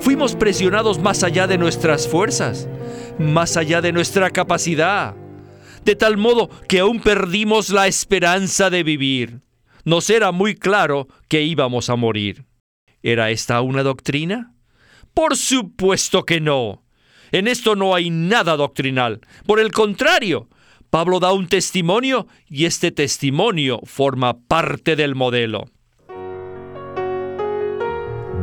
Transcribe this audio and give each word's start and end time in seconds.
Fuimos 0.00 0.36
presionados 0.36 0.98
más 1.00 1.24
allá 1.24 1.46
de 1.46 1.58
nuestras 1.58 2.06
fuerzas, 2.06 2.68
más 3.18 3.56
allá 3.56 3.80
de 3.80 3.92
nuestra 3.92 4.30
capacidad, 4.30 5.16
de 5.84 5.96
tal 5.96 6.16
modo 6.16 6.48
que 6.68 6.80
aún 6.80 7.00
perdimos 7.00 7.70
la 7.70 7.88
esperanza 7.88 8.70
de 8.70 8.84
vivir. 8.84 9.40
Nos 9.84 10.08
era 10.10 10.32
muy 10.32 10.54
claro 10.54 11.08
que 11.28 11.42
íbamos 11.42 11.90
a 11.90 11.96
morir. 11.96 12.46
¿Era 13.02 13.30
esta 13.30 13.60
una 13.60 13.82
doctrina? 13.82 14.54
Por 15.14 15.36
supuesto 15.36 16.24
que 16.24 16.40
no. 16.40 16.84
En 17.32 17.48
esto 17.48 17.74
no 17.74 17.94
hay 17.94 18.10
nada 18.10 18.56
doctrinal. 18.56 19.20
Por 19.46 19.60
el 19.60 19.72
contrario, 19.72 20.48
Pablo 20.90 21.20
da 21.20 21.32
un 21.32 21.48
testimonio 21.48 22.28
y 22.46 22.64
este 22.64 22.92
testimonio 22.92 23.80
forma 23.84 24.38
parte 24.46 24.96
del 24.96 25.14
modelo. 25.14 25.64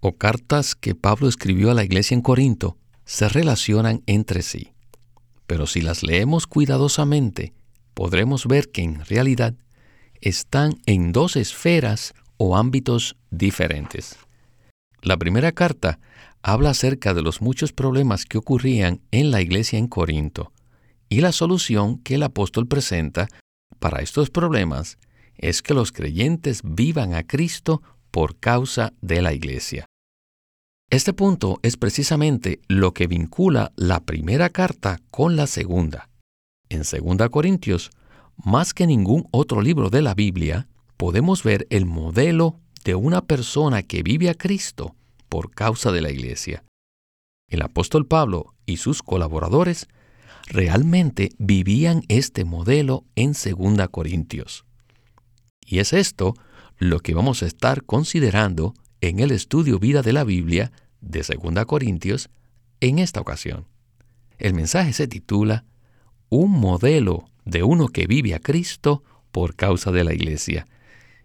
o 0.00 0.16
cartas 0.16 0.74
que 0.74 0.94
Pablo 0.94 1.28
escribió 1.28 1.70
a 1.70 1.74
la 1.74 1.84
iglesia 1.84 2.14
en 2.14 2.22
Corinto 2.22 2.76
se 3.04 3.28
relacionan 3.28 4.02
entre 4.06 4.42
sí. 4.42 4.72
Pero 5.46 5.66
si 5.66 5.80
las 5.80 6.02
leemos 6.02 6.46
cuidadosamente, 6.46 7.52
podremos 7.94 8.46
ver 8.46 8.70
que 8.70 8.82
en 8.82 9.04
realidad 9.04 9.54
están 10.20 10.74
en 10.86 11.12
dos 11.12 11.36
esferas 11.36 12.14
o 12.36 12.56
ámbitos 12.56 13.16
diferentes. 13.30 14.16
La 15.02 15.16
primera 15.16 15.52
carta 15.52 15.98
habla 16.42 16.70
acerca 16.70 17.14
de 17.14 17.22
los 17.22 17.40
muchos 17.42 17.72
problemas 17.72 18.24
que 18.24 18.38
ocurrían 18.38 19.00
en 19.10 19.30
la 19.30 19.42
iglesia 19.42 19.78
en 19.78 19.88
Corinto, 19.88 20.52
y 21.08 21.20
la 21.20 21.32
solución 21.32 21.98
que 21.98 22.14
el 22.14 22.22
apóstol 22.22 22.66
presenta 22.66 23.28
para 23.78 24.02
estos 24.02 24.30
problemas 24.30 24.98
es 25.36 25.62
que 25.62 25.74
los 25.74 25.90
creyentes 25.90 26.60
vivan 26.62 27.14
a 27.14 27.26
Cristo 27.26 27.82
por 28.10 28.38
causa 28.38 28.92
de 29.00 29.22
la 29.22 29.32
iglesia. 29.32 29.86
Este 30.90 31.12
punto 31.12 31.60
es 31.62 31.76
precisamente 31.76 32.58
lo 32.66 32.94
que 32.94 33.06
vincula 33.06 33.70
la 33.76 34.00
primera 34.00 34.50
carta 34.50 34.98
con 35.12 35.36
la 35.36 35.46
segunda. 35.46 36.10
En 36.68 36.80
2 36.80 37.28
Corintios, 37.30 37.92
más 38.36 38.74
que 38.74 38.88
ningún 38.88 39.28
otro 39.30 39.62
libro 39.62 39.88
de 39.88 40.02
la 40.02 40.14
Biblia, 40.14 40.66
podemos 40.96 41.44
ver 41.44 41.68
el 41.70 41.86
modelo 41.86 42.58
de 42.84 42.96
una 42.96 43.20
persona 43.20 43.84
que 43.84 44.02
vive 44.02 44.30
a 44.30 44.34
Cristo 44.34 44.96
por 45.28 45.52
causa 45.52 45.92
de 45.92 46.00
la 46.00 46.10
iglesia. 46.10 46.64
El 47.48 47.62
apóstol 47.62 48.04
Pablo 48.08 48.56
y 48.66 48.78
sus 48.78 49.04
colaboradores 49.04 49.86
realmente 50.48 51.28
vivían 51.38 52.02
este 52.08 52.44
modelo 52.44 53.04
en 53.14 53.34
2 53.34 53.88
Corintios. 53.92 54.64
Y 55.64 55.78
es 55.78 55.92
esto 55.92 56.34
lo 56.78 56.98
que 56.98 57.14
vamos 57.14 57.44
a 57.44 57.46
estar 57.46 57.84
considerando 57.84 58.74
en 59.00 59.20
el 59.20 59.30
estudio 59.30 59.78
Vida 59.78 60.02
de 60.02 60.12
la 60.12 60.24
Biblia 60.24 60.72
de 61.00 61.22
2 61.22 61.64
Corintios 61.66 62.30
en 62.80 62.98
esta 62.98 63.20
ocasión. 63.20 63.66
El 64.38 64.54
mensaje 64.54 64.92
se 64.92 65.08
titula 65.08 65.64
Un 66.28 66.50
modelo 66.50 67.28
de 67.44 67.62
uno 67.62 67.88
que 67.88 68.06
vive 68.06 68.34
a 68.34 68.40
Cristo 68.40 69.02
por 69.32 69.54
causa 69.54 69.90
de 69.90 70.04
la 70.04 70.14
Iglesia. 70.14 70.66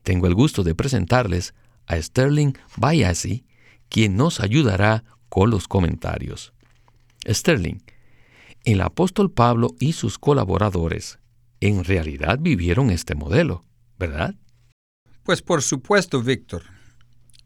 Tengo 0.03 0.27
el 0.27 0.35
gusto 0.35 0.63
de 0.63 0.75
presentarles 0.75 1.53
a 1.87 2.01
Sterling 2.01 2.53
Bayasi, 2.77 3.45
quien 3.89 4.15
nos 4.15 4.39
ayudará 4.39 5.03
con 5.29 5.49
los 5.49 5.67
comentarios. 5.67 6.53
Sterling, 7.27 7.79
el 8.63 8.81
apóstol 8.81 9.31
Pablo 9.31 9.75
y 9.79 9.93
sus 9.93 10.17
colaboradores 10.17 11.19
en 11.61 11.83
realidad 11.83 12.39
vivieron 12.39 12.89
este 12.89 13.15
modelo, 13.15 13.63
¿verdad? 13.97 14.35
Pues 15.23 15.41
por 15.41 15.61
supuesto, 15.61 16.21
Víctor. 16.21 16.74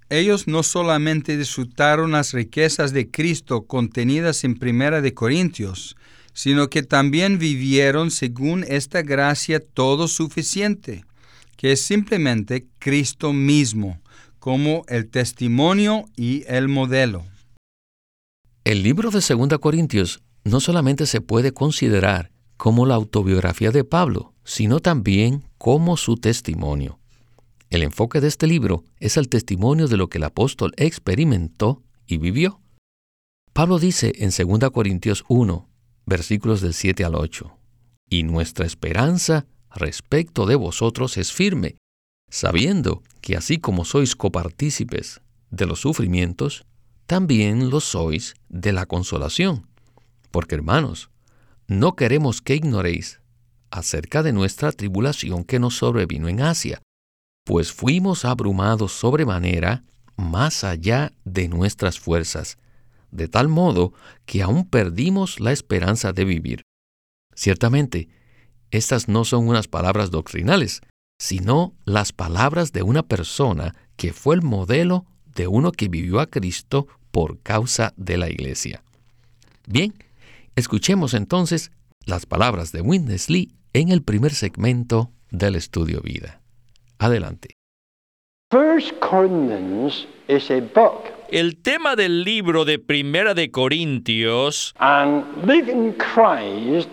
Ellos 0.10 0.48
no 0.48 0.64
solamente 0.64 1.38
disfrutaron 1.38 2.12
las 2.12 2.34
riquezas 2.34 2.94
de 2.94 3.12
Cristo 3.12 3.68
contenidas 3.68 4.44
en 4.44 4.58
Primera 4.58 5.02
de 5.02 5.14
Corintios, 5.14 5.96
sino 6.34 6.70
que 6.70 6.82
también 6.82 7.38
vivieron 7.38 8.10
según 8.10 8.66
esta 8.68 9.04
gracia 9.04 9.60
todo 9.60 10.08
suficiente, 10.08 11.06
que 11.58 11.74
es 11.74 11.82
simplemente 11.82 12.66
Cristo 12.80 13.34
mismo, 13.34 14.02
como 14.40 14.84
el 14.88 15.10
testimonio 15.10 16.06
y 16.16 16.44
el 16.48 16.70
modelo. 16.70 17.26
El 18.64 18.82
libro 18.84 19.12
de 19.12 19.20
2 19.20 19.60
Corintios 19.60 20.22
no 20.44 20.60
solamente 20.60 21.06
se 21.06 21.22
puede 21.22 21.54
considerar 21.54 22.32
como 22.58 22.86
la 22.86 22.96
autobiografía 22.96 23.72
de 23.72 23.84
Pablo, 23.84 24.34
sino 24.44 24.80
también 24.80 25.44
como 25.58 25.98
su 25.98 26.16
testimonio. 26.16 26.99
El 27.70 27.84
enfoque 27.84 28.20
de 28.20 28.28
este 28.28 28.48
libro 28.48 28.84
es 29.00 29.16
el 29.18 29.30
testimonio 29.30 29.88
de 29.88 29.98
lo 29.98 30.10
que 30.10 30.18
el 30.18 30.24
apóstol 30.24 30.74
experimentó 30.76 31.84
y 32.08 32.18
vivió. 32.18 32.62
Pablo 33.54 33.78
dice 33.78 34.12
en 34.16 34.32
2 34.32 34.72
Corintios 34.72 35.24
1, 35.28 35.70
versículos 36.08 36.62
del 36.62 36.74
7 36.74 37.06
al 37.06 37.14
8, 37.14 37.56
Y 38.10 38.24
nuestra 38.24 38.66
esperanza 38.66 39.46
respecto 39.76 40.48
de 40.48 40.56
vosotros 40.56 41.18
es 41.18 41.32
firme, 41.32 41.78
sabiendo 42.32 43.04
que 43.22 43.36
así 43.36 43.60
como 43.60 43.86
sois 43.86 44.16
copartícipes 44.16 45.22
de 45.52 45.68
los 45.68 45.80
sufrimientos, 45.80 46.66
también 47.06 47.70
lo 47.70 47.82
sois 47.82 48.34
de 48.50 48.74
la 48.74 48.88
consolación. 48.88 49.68
Porque 50.32 50.56
hermanos, 50.56 51.12
no 51.68 51.96
queremos 51.96 52.42
que 52.42 52.56
ignoréis 52.56 53.22
acerca 53.70 54.24
de 54.24 54.34
nuestra 54.34 54.72
tribulación 54.72 55.44
que 55.44 55.60
nos 55.60 55.76
sobrevino 55.76 56.30
en 56.30 56.42
Asia 56.42 56.82
pues 57.50 57.74
fuimos 57.74 58.26
abrumados 58.26 58.92
sobremanera 58.92 59.84
más 60.18 60.64
allá 60.64 61.14
de 61.26 61.48
nuestras 61.48 62.00
fuerzas, 62.00 62.60
de 63.10 63.28
tal 63.28 63.48
modo 63.48 63.92
que 64.28 64.44
aún 64.44 64.70
perdimos 64.70 65.40
la 65.40 65.52
esperanza 65.52 66.14
de 66.14 66.26
vivir. 66.26 66.62
Ciertamente, 67.34 68.08
estas 68.70 69.08
no 69.08 69.26
son 69.26 69.48
unas 69.48 69.68
palabras 69.68 70.12
doctrinales, 70.12 70.82
sino 71.18 71.74
las 71.86 72.14
palabras 72.14 72.72
de 72.72 72.84
una 72.84 73.02
persona 73.02 73.74
que 73.96 74.14
fue 74.14 74.36
el 74.36 74.44
modelo 74.44 75.08
de 75.34 75.48
uno 75.48 75.72
que 75.72 75.88
vivió 75.88 76.20
a 76.20 76.28
Cristo 76.28 76.86
por 77.10 77.40
causa 77.40 77.96
de 77.98 78.18
la 78.18 78.30
iglesia. 78.30 78.84
Bien, 79.66 79.96
escuchemos 80.56 81.16
entonces 81.16 81.72
las 82.06 82.28
palabras 82.28 82.72
de 82.72 82.82
Winnesley 82.82 83.56
en 83.74 83.90
el 83.90 84.04
primer 84.04 84.36
segmento 84.36 85.12
del 85.32 85.56
estudio 85.56 86.02
vida. 86.02 86.39
Adelante. 87.00 87.56
El 91.32 91.62
tema 91.62 91.96
del 91.96 92.24
libro 92.24 92.66
de 92.66 92.80
Primera 92.80 93.34
de 93.34 93.52
Corintios 93.52 94.76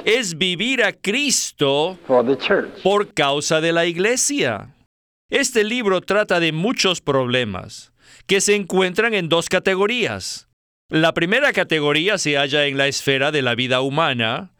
es 0.04 0.38
vivir 0.38 0.84
a 0.84 0.92
Cristo 0.92 1.98
por 2.84 3.14
causa 3.14 3.60
de 3.60 3.72
la 3.72 3.86
iglesia. 3.86 4.76
Este 5.28 5.64
libro 5.64 6.00
trata 6.00 6.38
de 6.38 6.52
muchos 6.52 7.00
problemas 7.00 7.92
que 8.26 8.40
se 8.40 8.54
encuentran 8.54 9.12
en 9.12 9.28
dos 9.28 9.48
categorías. 9.48 10.48
La 10.88 11.14
primera 11.14 11.52
categoría 11.52 12.16
se 12.18 12.36
halla 12.36 12.66
en 12.66 12.78
la 12.78 12.86
esfera 12.86 13.32
de 13.32 13.42
la 13.42 13.56
vida 13.56 13.80
humana 13.80 14.52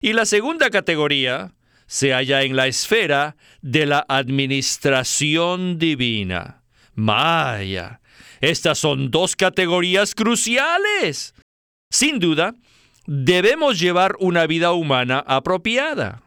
y 0.00 0.12
la 0.12 0.26
segunda 0.26 0.70
categoría 0.70 1.54
se 1.92 2.14
halla 2.14 2.40
en 2.40 2.56
la 2.56 2.68
esfera 2.68 3.36
de 3.60 3.84
la 3.84 4.06
administración 4.08 5.78
divina. 5.78 6.62
Maya, 6.94 8.00
estas 8.40 8.78
son 8.78 9.10
dos 9.10 9.36
categorías 9.36 10.14
cruciales. 10.14 11.34
Sin 11.90 12.18
duda, 12.18 12.54
debemos 13.06 13.78
llevar 13.78 14.16
una 14.20 14.46
vida 14.46 14.72
humana 14.72 15.22
apropiada 15.26 16.22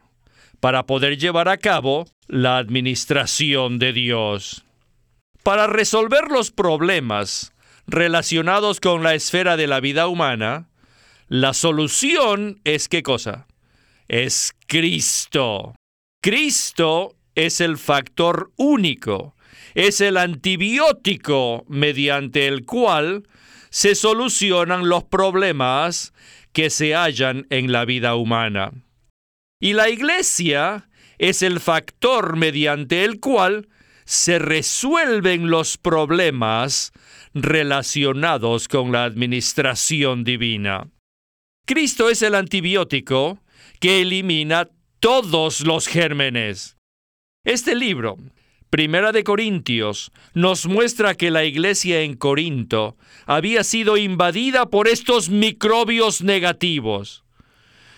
para 0.60 0.86
poder 0.86 1.18
llevar 1.18 1.48
a 1.48 1.56
cabo 1.56 2.06
la 2.28 2.58
administración 2.58 3.80
de 3.80 3.92
Dios. 3.92 4.64
Para 5.42 5.66
resolver 5.66 6.30
los 6.30 6.52
problemas 6.52 7.52
relacionados 7.88 8.78
con 8.78 9.02
la 9.02 9.16
esfera 9.16 9.56
de 9.56 9.66
la 9.66 9.80
vida 9.80 10.06
humana, 10.06 10.68
la 11.26 11.54
solución 11.54 12.60
es 12.62 12.88
qué 12.88 13.02
cosa? 13.02 13.48
Es 14.08 14.54
Cristo. 14.66 15.74
Cristo 16.22 17.16
es 17.34 17.60
el 17.60 17.78
factor 17.78 18.52
único, 18.56 19.34
es 19.74 20.00
el 20.00 20.16
antibiótico 20.16 21.64
mediante 21.68 22.46
el 22.46 22.64
cual 22.64 23.28
se 23.70 23.94
solucionan 23.94 24.88
los 24.88 25.04
problemas 25.04 26.12
que 26.52 26.70
se 26.70 26.94
hallan 26.94 27.46
en 27.50 27.72
la 27.72 27.84
vida 27.84 28.14
humana. 28.14 28.72
Y 29.60 29.74
la 29.74 29.88
iglesia 29.88 30.88
es 31.18 31.42
el 31.42 31.60
factor 31.60 32.36
mediante 32.36 33.04
el 33.04 33.20
cual 33.20 33.68
se 34.04 34.38
resuelven 34.38 35.50
los 35.50 35.76
problemas 35.76 36.92
relacionados 37.34 38.68
con 38.68 38.92
la 38.92 39.04
administración 39.04 40.24
divina. 40.24 40.88
Cristo 41.66 42.08
es 42.08 42.22
el 42.22 42.34
antibiótico 42.34 43.40
que 43.80 44.02
elimina 44.02 44.68
todos 45.00 45.60
los 45.60 45.86
gérmenes. 45.86 46.76
Este 47.44 47.74
libro, 47.74 48.18
Primera 48.70 49.12
de 49.12 49.22
Corintios, 49.22 50.10
nos 50.34 50.66
muestra 50.66 51.14
que 51.14 51.30
la 51.30 51.44
iglesia 51.44 52.00
en 52.00 52.14
Corinto 52.14 52.96
había 53.24 53.62
sido 53.64 53.96
invadida 53.96 54.66
por 54.66 54.88
estos 54.88 55.28
microbios 55.28 56.22
negativos. 56.22 57.24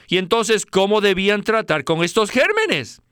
Y 0.08 0.18
entonces, 0.18 0.66
¿cómo 0.66 1.00
debían 1.00 1.42
tratar 1.42 1.84
con 1.84 2.04
estos 2.04 2.30
gérmenes? 2.30 3.02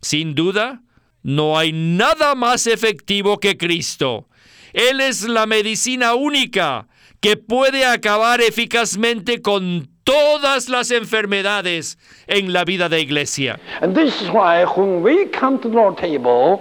Sin 0.00 0.34
duda, 0.34 0.82
no 1.22 1.58
hay 1.58 1.72
nada 1.72 2.34
más 2.34 2.66
efectivo 2.66 3.38
que 3.38 3.56
Cristo. 3.56 4.28
Él 4.72 5.00
es 5.00 5.22
la 5.22 5.46
medicina 5.46 6.14
única 6.14 6.88
que 7.20 7.36
puede 7.36 7.84
acabar 7.84 8.40
eficazmente 8.40 9.42
con 9.42 9.90
todas 10.08 10.70
las 10.70 10.90
enfermedades 10.90 11.98
en 12.26 12.54
la 12.54 12.64
vida 12.64 12.88
de 12.88 13.02
iglesia. 13.02 13.60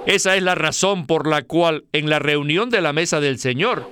Esa 0.05 0.35
es 0.35 0.43
la 0.43 0.55
razón 0.55 1.07
por 1.07 1.27
la 1.27 1.43
cual 1.43 1.85
en 1.93 2.09
la 2.09 2.19
reunión 2.19 2.69
de 2.69 2.81
la 2.81 2.91
mesa 2.91 3.21
del 3.21 3.39
Señor 3.39 3.89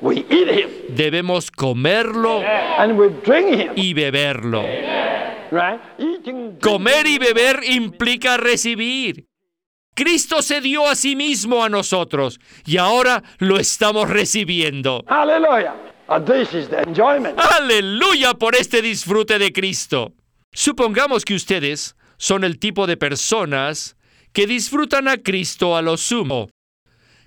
debemos 0.89 1.51
comerlo 1.51 2.41
y 3.75 3.93
beberlo. 3.93 4.65
Comer 6.61 7.07
y 7.07 7.17
beber 7.17 7.61
implica 7.63 8.35
recibir. 8.35 9.25
Cristo 9.93 10.41
se 10.41 10.59
dio 10.59 10.85
a 10.85 10.95
sí 10.95 11.15
mismo 11.15 11.63
a 11.63 11.69
nosotros 11.69 12.41
y 12.65 12.75
ahora 12.75 13.23
lo 13.37 13.57
estamos 13.57 14.09
recibiendo. 14.09 15.05
Aleluya. 15.07 15.94
Aleluya 17.57 18.33
por 18.35 18.55
este 18.55 18.81
disfrute 18.81 19.39
de 19.39 19.51
Cristo. 19.51 20.13
Supongamos 20.51 21.25
que 21.25 21.33
ustedes 21.33 21.95
son 22.17 22.43
el 22.43 22.59
tipo 22.59 22.87
de 22.87 22.97
personas 22.97 23.97
que 24.31 24.47
disfrutan 24.47 25.07
a 25.07 25.17
Cristo 25.17 25.75
a 25.75 25.81
lo 25.81 25.97
sumo. 25.97 26.49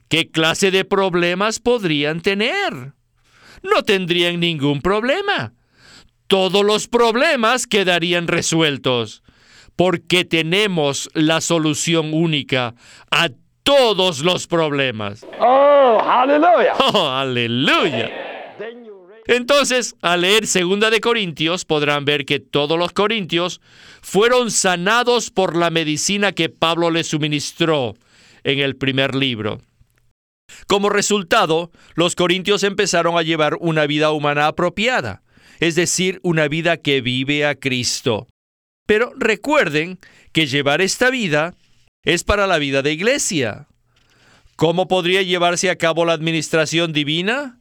¿Qué 0.08 0.30
clase 0.30 0.70
de 0.70 0.84
problemas 0.84 1.58
podrían 1.58 2.20
tener? 2.20 2.94
No 3.62 3.82
tendrían 3.84 4.40
ningún 4.40 4.80
problema. 4.80 5.54
Todos 6.28 6.64
los 6.64 6.88
problemas 6.88 7.66
quedarían 7.66 8.28
resueltos 8.28 9.22
porque 9.76 10.24
tenemos 10.24 11.10
la 11.14 11.40
solución 11.40 12.12
única 12.12 12.74
a 13.10 13.28
todos 13.62 14.20
los 14.20 14.46
problemas. 14.46 15.26
Oh, 15.40 16.00
aleluya. 16.02 16.74
Oh, 16.80 17.08
aleluya. 17.08 18.27
Entonces, 19.26 19.94
al 20.00 20.22
leer 20.22 20.46
Segunda 20.46 20.90
de 20.90 21.00
Corintios, 21.00 21.64
podrán 21.64 22.04
ver 22.04 22.24
que 22.24 22.40
todos 22.40 22.78
los 22.78 22.92
corintios 22.92 23.60
fueron 24.00 24.50
sanados 24.50 25.30
por 25.30 25.56
la 25.56 25.70
medicina 25.70 26.32
que 26.32 26.48
Pablo 26.48 26.90
les 26.90 27.08
suministró 27.08 27.94
en 28.44 28.58
el 28.60 28.76
primer 28.76 29.14
libro. 29.14 29.60
Como 30.66 30.88
resultado, 30.88 31.70
los 31.94 32.14
corintios 32.14 32.62
empezaron 32.62 33.18
a 33.18 33.22
llevar 33.22 33.56
una 33.60 33.86
vida 33.86 34.12
humana 34.12 34.46
apropiada, 34.46 35.22
es 35.60 35.74
decir, 35.74 36.20
una 36.22 36.48
vida 36.48 36.78
que 36.78 37.00
vive 37.00 37.44
a 37.44 37.54
Cristo. 37.54 38.26
Pero 38.86 39.12
recuerden 39.18 39.98
que 40.32 40.46
llevar 40.46 40.80
esta 40.80 41.10
vida 41.10 41.54
es 42.02 42.24
para 42.24 42.46
la 42.46 42.58
vida 42.58 42.80
de 42.80 42.92
iglesia. 42.92 43.66
¿Cómo 44.56 44.88
podría 44.88 45.22
llevarse 45.22 45.68
a 45.68 45.76
cabo 45.76 46.06
la 46.06 46.14
administración 46.14 46.92
divina? 46.94 47.58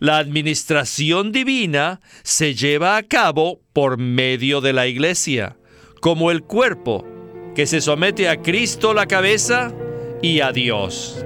La 0.00 0.18
administración 0.18 1.32
divina 1.32 2.00
se 2.22 2.54
lleva 2.54 2.96
a 2.96 3.02
cabo 3.02 3.60
por 3.72 3.98
medio 3.98 4.60
de 4.60 4.72
la 4.72 4.86
iglesia, 4.86 5.56
como 6.00 6.30
el 6.30 6.44
cuerpo, 6.44 7.04
que 7.56 7.66
se 7.66 7.80
somete 7.80 8.28
a 8.28 8.40
Cristo 8.40 8.94
la 8.94 9.06
cabeza 9.06 9.74
y 10.22 10.38
a 10.40 10.52
Dios. 10.52 11.24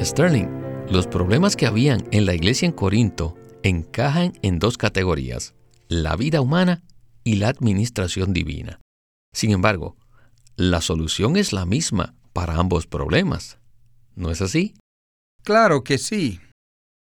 Sterling, 0.00 0.48
los 0.88 1.08
problemas 1.08 1.56
que 1.56 1.66
habían 1.66 2.04
en 2.12 2.26
la 2.26 2.34
iglesia 2.34 2.66
en 2.66 2.72
Corinto 2.72 3.36
encajan 3.64 4.34
en 4.42 4.60
dos 4.60 4.78
categorías 4.78 5.54
la 5.88 6.14
vida 6.14 6.40
humana 6.40 6.84
y 7.24 7.36
la 7.36 7.48
administración 7.48 8.32
divina. 8.32 8.78
Sin 9.32 9.50
embargo, 9.50 9.96
la 10.54 10.80
solución 10.80 11.36
es 11.36 11.52
la 11.52 11.66
misma 11.66 12.14
para 12.32 12.54
ambos 12.54 12.86
problemas. 12.86 13.58
¿No 14.14 14.30
es 14.30 14.42
así? 14.42 14.74
Claro 15.42 15.82
que 15.82 15.96
sí. 15.96 16.38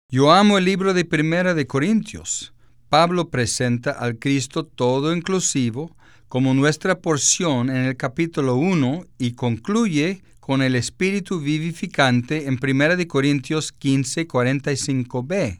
Yo 0.09 0.31
amo 0.31 0.57
el 0.57 0.65
libro 0.65 0.95
de 0.95 1.05
Primera 1.05 1.53
de 1.53 1.67
Corintios. 1.67 2.53
Pablo 2.89 3.29
presenta 3.29 3.91
al 3.91 4.17
Cristo 4.17 4.65
todo 4.65 5.15
inclusivo 5.15 5.95
como 6.29 6.55
nuestra 6.55 6.99
porción 6.99 7.69
en 7.69 7.83
el 7.83 7.95
capítulo 7.95 8.55
1 8.55 9.05
y 9.19 9.33
concluye 9.33 10.23
con 10.39 10.63
el 10.63 10.75
Espíritu 10.75 11.39
vivificante 11.39 12.47
en 12.47 12.57
Primera 12.57 12.95
de 12.95 13.07
Corintios 13.07 13.71
15, 13.71 14.27
45b. 14.27 15.59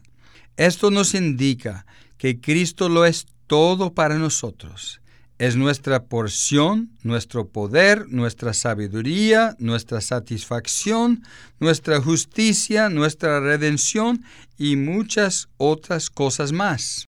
Esto 0.56 0.90
nos 0.90 1.14
indica 1.14 1.86
que 2.18 2.40
Cristo 2.40 2.88
lo 2.88 3.04
es 3.04 3.26
todo 3.46 3.94
para 3.94 4.18
nosotros. 4.18 5.00
Es 5.38 5.56
nuestra 5.56 6.04
porción, 6.04 6.90
nuestro 7.02 7.48
poder, 7.48 8.06
nuestra 8.08 8.54
sabiduría, 8.54 9.56
nuestra 9.58 10.00
satisfacción, 10.00 11.24
nuestra 11.58 12.00
justicia, 12.00 12.88
nuestra 12.88 13.40
redención 13.40 14.22
y 14.56 14.76
muchas 14.76 15.48
otras 15.56 16.08
cosas 16.08 16.52
más. 16.52 17.06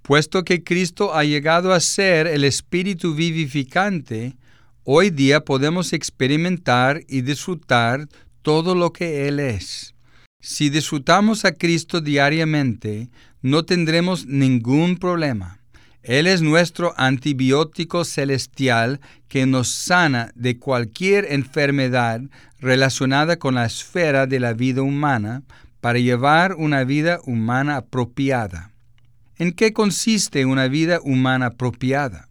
Puesto 0.00 0.42
que 0.42 0.64
Cristo 0.64 1.14
ha 1.14 1.24
llegado 1.24 1.74
a 1.74 1.80
ser 1.80 2.26
el 2.26 2.44
Espíritu 2.44 3.14
vivificante, 3.14 4.36
hoy 4.82 5.10
día 5.10 5.44
podemos 5.44 5.92
experimentar 5.92 7.02
y 7.08 7.20
disfrutar 7.20 8.08
todo 8.40 8.74
lo 8.74 8.92
que 8.92 9.28
Él 9.28 9.38
es. 9.38 9.94
Si 10.40 10.70
disfrutamos 10.70 11.44
a 11.44 11.52
Cristo 11.52 12.00
diariamente, 12.00 13.10
no 13.42 13.66
tendremos 13.66 14.26
ningún 14.26 14.96
problema. 14.96 15.63
Él 16.04 16.26
es 16.26 16.40
nuestro 16.40 16.94
antibiótico 16.96 18.04
celestial 18.04 19.00
que 19.26 19.46
nos 19.46 19.68
sana 19.68 20.30
de 20.36 20.58
cualquier 20.58 21.26
enfermedad 21.32 22.20
relacionada 22.60 23.38
con 23.38 23.56
la 23.56 23.64
esfera 23.64 24.26
de 24.26 24.38
la 24.38 24.52
vida 24.52 24.82
humana 24.82 25.42
para 25.80 25.98
llevar 25.98 26.54
una 26.54 26.84
vida 26.84 27.18
humana 27.24 27.78
apropiada. 27.78 28.70
¿En 29.38 29.52
qué 29.52 29.72
consiste 29.72 30.44
una 30.44 30.68
vida 30.68 31.00
humana 31.02 31.46
apropiada? 31.46 32.28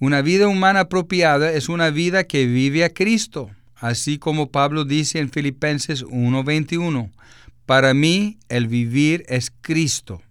Una 0.00 0.22
vida 0.22 0.48
humana 0.48 0.80
apropiada 0.80 1.52
es 1.52 1.68
una 1.68 1.90
vida 1.90 2.24
que 2.24 2.46
vive 2.46 2.82
a 2.84 2.92
Cristo 2.92 3.50
así 3.76 4.18
como 4.18 4.50
Pablo 4.50 4.84
dice 4.84 5.18
en 5.18 5.30
Filipenses 5.30 6.02
1:21, 6.02 7.10
para 7.66 7.94
mí 7.94 8.38
el 8.48 8.68
vivir 8.68 9.24
es 9.28 9.52
Cristo. 9.60 10.22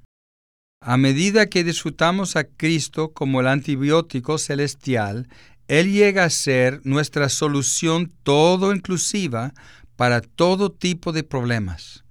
A 0.88 0.98
medida 0.98 1.48
que 1.48 1.64
disfrutamos 1.64 2.36
a 2.36 2.44
Cristo 2.44 3.12
como 3.12 3.42
el 3.42 3.48
antibiótico 3.48 4.38
celestial, 4.38 5.28
Él 5.68 5.92
llega 5.92 6.26
a 6.26 6.30
ser 6.30 6.80
nuestra 6.84 7.28
solución 7.30 8.12
todo 8.22 8.72
inclusiva 8.72 9.56
para 9.96 10.22
todo 10.22 10.72
tipo 10.72 11.12
de 11.12 11.24
problemas. 11.24 12.04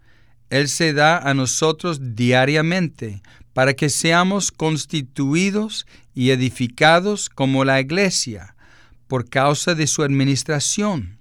Él 0.51 0.69
se 0.69 0.93
da 0.93 1.19
a 1.19 1.35
nosotros 1.35 2.17
diariamente 2.17 3.23
para 3.53 3.75
que 3.75 3.91
seamos 3.91 4.51
constituidos 4.51 5.87
y 6.13 6.31
edificados 6.31 7.29
como 7.29 7.65
la 7.65 7.81
iglesia 7.81 8.57
por 9.07 9.31
causa 9.31 9.77
de 9.77 9.87
su 9.87 10.03
administración. 10.03 11.21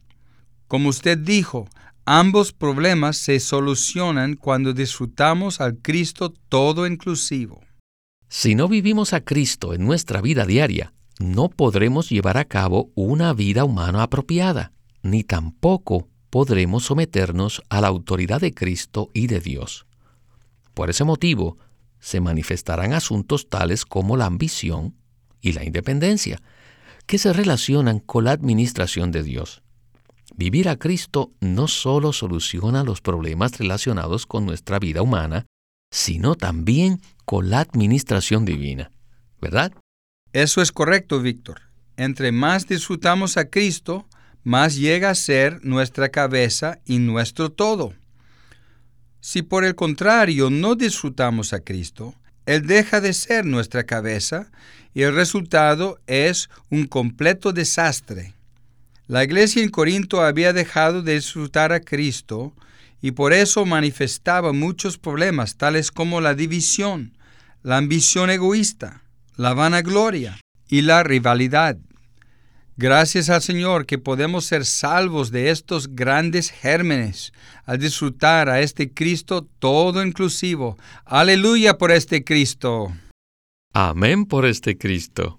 Como 0.68 0.90
usted 0.90 1.20
dijo, 1.20 1.70
ambos 2.06 2.52
problemas 2.52 3.18
se 3.18 3.40
solucionan 3.40 4.36
cuando 4.36 4.74
disfrutamos 4.74 5.62
al 5.62 5.78
Cristo 5.78 6.34
todo 6.50 6.86
inclusivo. 6.88 7.62
Si 8.28 8.56
no 8.56 8.68
vivimos 8.68 9.14
a 9.14 9.22
Cristo 9.22 9.74
en 9.74 9.86
nuestra 9.86 10.22
vida 10.22 10.46
diaria, 10.46 10.94
no 11.20 11.50
podremos 11.50 12.10
llevar 12.10 12.38
a 12.38 12.46
cabo 12.46 12.92
una 12.96 13.34
vida 13.34 13.64
humana 13.64 14.04
apropiada, 14.04 14.72
ni 15.02 15.24
tampoco 15.24 16.10
podremos 16.30 16.86
someternos 16.86 17.62
a 17.70 17.80
la 17.82 17.88
autoridad 17.88 18.42
de 18.42 18.54
Cristo 18.54 19.10
y 19.14 19.28
de 19.28 19.40
Dios. 19.40 19.86
Por 20.74 20.90
ese 20.90 21.04
motivo, 21.04 21.58
se 22.00 22.20
manifestarán 22.20 22.94
asuntos 22.94 23.50
tales 23.50 23.86
como 23.86 24.18
la 24.18 24.26
ambición 24.26 24.96
y 25.42 25.54
la 25.54 25.64
independencia, 25.64 26.42
que 27.06 27.18
se 27.18 27.32
relacionan 27.34 28.00
con 28.00 28.26
la 28.26 28.32
administración 28.32 29.12
de 29.12 29.24
Dios. 29.24 29.63
Vivir 30.36 30.68
a 30.68 30.78
Cristo 30.78 31.32
no 31.40 31.68
solo 31.68 32.12
soluciona 32.12 32.84
los 32.84 33.02
problemas 33.02 33.58
relacionados 33.58 34.26
con 34.26 34.46
nuestra 34.46 34.80
vida 34.80 35.02
humana, 35.02 35.46
sino 35.92 36.36
también 36.36 37.02
con 37.24 37.52
la 37.52 37.60
administración 37.60 38.44
divina, 38.44 38.92
¿verdad? 39.40 39.72
Eso 40.34 40.64
es 40.64 40.72
correcto, 40.72 41.22
Víctor. 41.22 41.62
Entre 41.98 42.32
más 42.32 42.68
disfrutamos 42.68 43.38
a 43.38 43.50
Cristo, 43.50 44.08
más 44.44 44.76
llega 44.76 45.12
a 45.12 45.16
ser 45.16 45.64
nuestra 45.64 46.10
cabeza 46.10 46.80
y 46.86 46.98
nuestro 46.98 47.52
todo. 47.52 47.94
Si 49.22 49.44
por 49.44 49.64
el 49.64 49.76
contrario 49.76 50.50
no 50.50 50.76
disfrutamos 50.76 51.54
a 51.54 51.60
Cristo, 51.60 52.16
Él 52.48 52.66
deja 52.66 53.00
de 53.00 53.14
ser 53.14 53.46
nuestra 53.46 53.84
cabeza 53.84 54.52
y 54.96 55.04
el 55.04 55.14
resultado 55.14 56.00
es 56.08 56.50
un 56.70 56.88
completo 56.88 57.54
desastre. 57.54 58.33
La 59.14 59.24
iglesia 59.24 59.62
en 59.62 59.70
Corinto 59.70 60.24
había 60.24 60.54
dejado 60.54 61.04
de 61.04 61.14
disfrutar 61.14 61.72
a 61.72 61.82
Cristo 61.82 62.52
y 63.00 63.12
por 63.12 63.32
eso 63.32 63.64
manifestaba 63.64 64.54
muchos 64.54 64.98
problemas 64.98 65.56
tales 65.56 65.92
como 65.92 66.20
la 66.20 66.34
división, 66.34 67.16
la 67.62 67.78
ambición 67.78 68.32
egoísta, 68.32 69.04
la 69.36 69.54
vanagloria 69.54 70.40
y 70.68 70.82
la 70.82 71.04
rivalidad. 71.04 71.78
Gracias 72.76 73.30
al 73.30 73.44
Señor 73.44 73.86
que 73.86 74.00
podemos 74.00 74.46
ser 74.46 74.66
salvos 74.66 75.30
de 75.30 75.52
estos 75.52 75.96
grandes 75.96 76.50
gérmenes 76.50 77.34
al 77.66 77.78
disfrutar 77.78 78.50
a 78.50 78.62
este 78.62 78.96
Cristo 78.96 79.48
todo 79.60 80.04
inclusivo. 80.04 80.76
Aleluya 81.06 81.78
por 81.78 81.92
este 81.92 82.24
Cristo. 82.24 82.92
Amén 83.74 84.26
por 84.26 84.48
este 84.48 84.76
Cristo. 84.76 85.38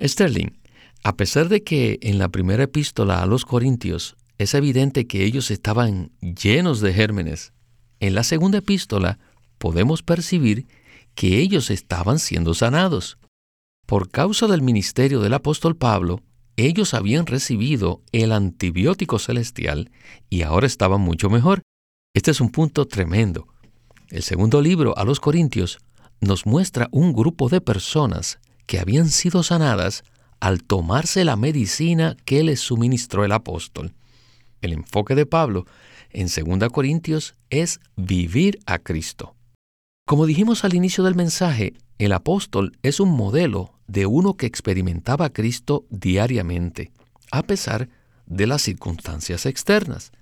Sterling, 0.00 0.63
a 1.04 1.16
pesar 1.16 1.50
de 1.50 1.62
que 1.62 1.98
en 2.00 2.18
la 2.18 2.30
primera 2.30 2.64
epístola 2.64 3.22
a 3.22 3.26
los 3.26 3.44
Corintios 3.44 4.16
es 4.38 4.54
evidente 4.54 5.06
que 5.06 5.24
ellos 5.24 5.50
estaban 5.50 6.10
llenos 6.20 6.80
de 6.80 6.94
gérmenes. 6.94 7.52
En 8.00 8.14
la 8.14 8.24
segunda 8.24 8.58
epístola 8.58 9.18
podemos 9.58 10.02
percibir 10.02 10.66
que 11.14 11.38
ellos 11.40 11.70
estaban 11.70 12.18
siendo 12.18 12.54
sanados. 12.54 13.18
Por 13.86 14.10
causa 14.10 14.46
del 14.46 14.62
ministerio 14.62 15.20
del 15.20 15.34
apóstol 15.34 15.76
Pablo, 15.76 16.22
ellos 16.56 16.94
habían 16.94 17.26
recibido 17.26 18.00
el 18.12 18.32
antibiótico 18.32 19.18
celestial 19.18 19.90
y 20.30 20.40
ahora 20.40 20.66
estaban 20.66 21.02
mucho 21.02 21.28
mejor. 21.28 21.60
Este 22.14 22.30
es 22.30 22.40
un 22.40 22.48
punto 22.48 22.86
tremendo. 22.86 23.46
El 24.08 24.22
segundo 24.22 24.62
libro 24.62 24.96
a 24.96 25.04
los 25.04 25.20
Corintios 25.20 25.80
nos 26.22 26.46
muestra 26.46 26.88
un 26.92 27.12
grupo 27.12 27.50
de 27.50 27.60
personas 27.60 28.38
que 28.66 28.78
habían 28.78 29.10
sido 29.10 29.42
sanadas 29.42 30.02
al 30.44 30.62
tomarse 30.62 31.24
la 31.24 31.36
medicina 31.36 32.18
que 32.26 32.42
les 32.42 32.60
suministró 32.60 33.24
el 33.24 33.32
apóstol. 33.32 33.94
El 34.60 34.74
enfoque 34.74 35.14
de 35.14 35.24
Pablo 35.24 35.64
en 36.10 36.26
2 36.26 36.68
Corintios 36.68 37.34
es 37.48 37.80
vivir 37.96 38.58
a 38.66 38.78
Cristo. 38.78 39.34
Como 40.06 40.26
dijimos 40.26 40.62
al 40.62 40.74
inicio 40.74 41.02
del 41.02 41.14
mensaje, 41.14 41.72
el 41.96 42.12
apóstol 42.12 42.76
es 42.82 43.00
un 43.00 43.08
modelo 43.08 43.72
de 43.86 44.04
uno 44.04 44.34
que 44.34 44.44
experimentaba 44.44 45.24
a 45.24 45.32
Cristo 45.32 45.86
diariamente, 45.88 46.92
a 47.30 47.42
pesar 47.42 47.88
de 48.26 48.46
las 48.46 48.60
circunstancias 48.60 49.46
externas. 49.46 50.12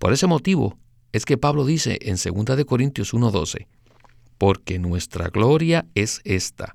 Por 0.00 0.12
ese 0.12 0.26
motivo 0.26 0.76
es 1.12 1.24
que 1.24 1.38
Pablo 1.38 1.64
dice 1.64 2.00
en 2.02 2.16
2 2.16 2.64
Corintios 2.64 3.14
1:12, 3.14 3.68
porque 4.38 4.80
nuestra 4.80 5.28
gloria 5.28 5.86
es 5.94 6.20
esta, 6.24 6.74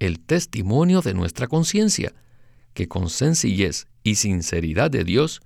el 0.00 0.20
testimonio 0.20 1.00
de 1.00 1.14
nuestra 1.14 1.46
conciencia, 1.46 2.12
que 2.76 2.86
con 2.88 3.08
sencillez 3.08 3.88
y 4.04 4.16
sinceridad 4.16 4.90
de 4.90 5.02
Dios 5.02 5.40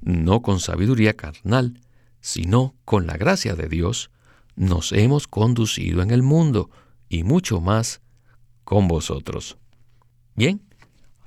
no 0.00 0.42
con 0.42 0.60
sabiduría 0.60 1.14
carnal, 1.14 1.80
sino 2.20 2.76
con 2.84 3.06
la 3.06 3.16
gracia 3.16 3.56
de 3.56 3.68
Dios, 3.68 4.10
nos 4.54 4.92
hemos 4.92 5.26
conducido 5.26 6.02
en 6.02 6.12
el 6.12 6.22
mundo 6.22 6.70
y 7.08 7.24
mucho 7.24 7.60
más 7.60 8.00
con 8.62 8.86
vosotros. 8.86 9.58
Bien, 10.36 10.62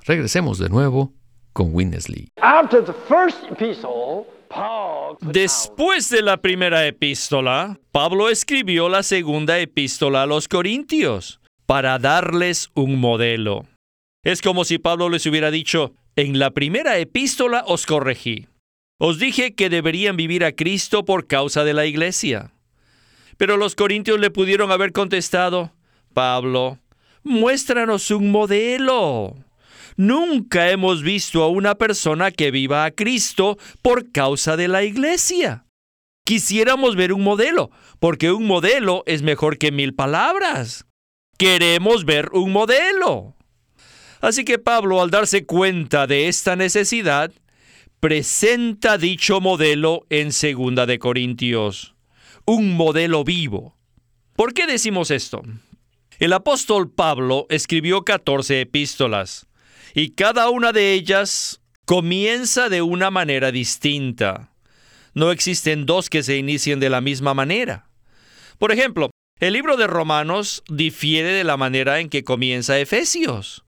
regresemos 0.06 0.58
de 0.58 0.70
nuevo 0.70 1.12
con 1.52 1.74
Winnesley. 1.74 2.28
Después 5.20 6.08
de 6.08 6.22
la 6.22 6.36
primera 6.38 6.86
epístola, 6.86 7.78
Pablo 7.90 8.30
escribió 8.30 8.88
la 8.88 9.02
segunda 9.02 9.58
epístola 9.58 10.22
a 10.22 10.26
los 10.26 10.48
Corintios 10.48 11.40
para 11.66 11.98
darles 11.98 12.70
un 12.74 12.98
modelo. 12.98 13.66
Es 14.24 14.40
como 14.40 14.64
si 14.64 14.78
Pablo 14.78 15.08
les 15.08 15.26
hubiera 15.26 15.50
dicho, 15.50 15.94
en 16.14 16.38
la 16.38 16.52
primera 16.52 16.96
epístola 16.98 17.64
os 17.66 17.86
corregí. 17.86 18.46
Os 19.00 19.18
dije 19.18 19.54
que 19.54 19.68
deberían 19.68 20.16
vivir 20.16 20.44
a 20.44 20.52
Cristo 20.52 21.04
por 21.04 21.26
causa 21.26 21.64
de 21.64 21.74
la 21.74 21.86
iglesia. 21.86 22.52
Pero 23.36 23.56
los 23.56 23.74
corintios 23.74 24.20
le 24.20 24.30
pudieron 24.30 24.70
haber 24.70 24.92
contestado, 24.92 25.72
Pablo, 26.14 26.78
muéstranos 27.24 28.12
un 28.12 28.30
modelo. 28.30 29.34
Nunca 29.96 30.70
hemos 30.70 31.02
visto 31.02 31.42
a 31.42 31.48
una 31.48 31.74
persona 31.74 32.30
que 32.30 32.52
viva 32.52 32.84
a 32.84 32.92
Cristo 32.92 33.58
por 33.82 34.12
causa 34.12 34.56
de 34.56 34.68
la 34.68 34.84
iglesia. 34.84 35.66
Quisiéramos 36.24 36.94
ver 36.94 37.12
un 37.12 37.24
modelo, 37.24 37.72
porque 37.98 38.30
un 38.30 38.46
modelo 38.46 39.02
es 39.06 39.22
mejor 39.22 39.58
que 39.58 39.72
mil 39.72 39.94
palabras. 39.94 40.86
Queremos 41.36 42.04
ver 42.04 42.30
un 42.32 42.52
modelo. 42.52 43.34
Así 44.22 44.44
que 44.44 44.60
Pablo, 44.60 45.02
al 45.02 45.10
darse 45.10 45.44
cuenta 45.44 46.06
de 46.06 46.28
esta 46.28 46.54
necesidad, 46.54 47.32
presenta 47.98 48.96
dicho 48.96 49.40
modelo 49.40 50.06
en 50.10 50.28
2 50.28 50.86
de 50.86 50.98
Corintios, 51.00 51.96
un 52.46 52.76
modelo 52.76 53.24
vivo. 53.24 53.76
¿Por 54.36 54.54
qué 54.54 54.68
decimos 54.68 55.10
esto? 55.10 55.42
El 56.20 56.32
apóstol 56.32 56.88
Pablo 56.88 57.46
escribió 57.50 58.04
14 58.04 58.60
epístolas 58.60 59.48
y 59.92 60.10
cada 60.10 60.50
una 60.50 60.72
de 60.72 60.92
ellas 60.92 61.60
comienza 61.84 62.68
de 62.68 62.80
una 62.80 63.10
manera 63.10 63.50
distinta. 63.50 64.52
No 65.14 65.32
existen 65.32 65.84
dos 65.84 66.08
que 66.08 66.22
se 66.22 66.36
inicien 66.36 66.78
de 66.78 66.90
la 66.90 67.00
misma 67.00 67.34
manera. 67.34 67.90
Por 68.58 68.70
ejemplo, 68.70 69.10
el 69.40 69.54
libro 69.54 69.76
de 69.76 69.88
Romanos 69.88 70.62
difiere 70.68 71.32
de 71.32 71.42
la 71.42 71.56
manera 71.56 71.98
en 71.98 72.08
que 72.08 72.22
comienza 72.22 72.78
Efesios. 72.78 73.64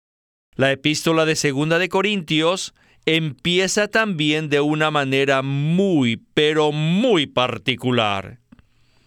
La 0.56 0.70
epístola 0.70 1.24
de 1.24 1.34
Segunda 1.34 1.80
de 1.80 1.88
Corintios 1.88 2.74
empieza 3.06 3.88
también 3.88 4.48
de 4.48 4.60
una 4.60 4.92
manera 4.92 5.42
muy, 5.42 6.22
pero 6.32 6.70
muy 6.70 7.26
particular. 7.26 8.38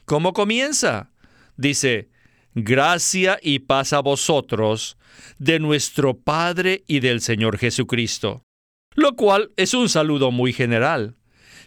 ¿Cómo 0.03 0.33
comienza? 0.33 1.11
Dice, 1.55 2.09
gracia 2.53 3.39
y 3.41 3.59
paz 3.59 3.93
a 3.93 4.01
vosotros, 4.01 4.97
de 5.37 5.59
nuestro 5.59 6.17
Padre 6.17 6.83
y 6.85 6.99
del 6.99 7.21
Señor 7.21 7.57
Jesucristo. 7.57 8.43
Lo 8.93 9.15
cual 9.15 9.51
es 9.55 9.73
un 9.73 9.87
saludo 9.87 10.31
muy 10.31 10.51
general. 10.51 11.15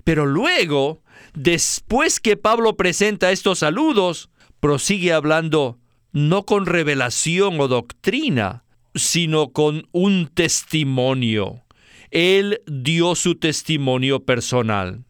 Pero 0.04 0.26
luego, 0.26 1.02
después 1.32 2.20
que 2.20 2.36
Pablo 2.36 2.76
presenta 2.76 3.32
estos 3.32 3.60
saludos, 3.60 4.28
prosigue 4.60 5.14
hablando 5.14 5.78
no 6.12 6.44
con 6.44 6.66
revelación 6.66 7.60
o 7.60 7.68
doctrina, 7.68 8.64
sino 8.94 9.52
con 9.52 9.88
un 9.92 10.28
testimonio. 10.32 11.62
Él 12.10 12.60
dio 12.66 13.14
su 13.14 13.36
testimonio 13.36 14.20
personal. 14.20 15.04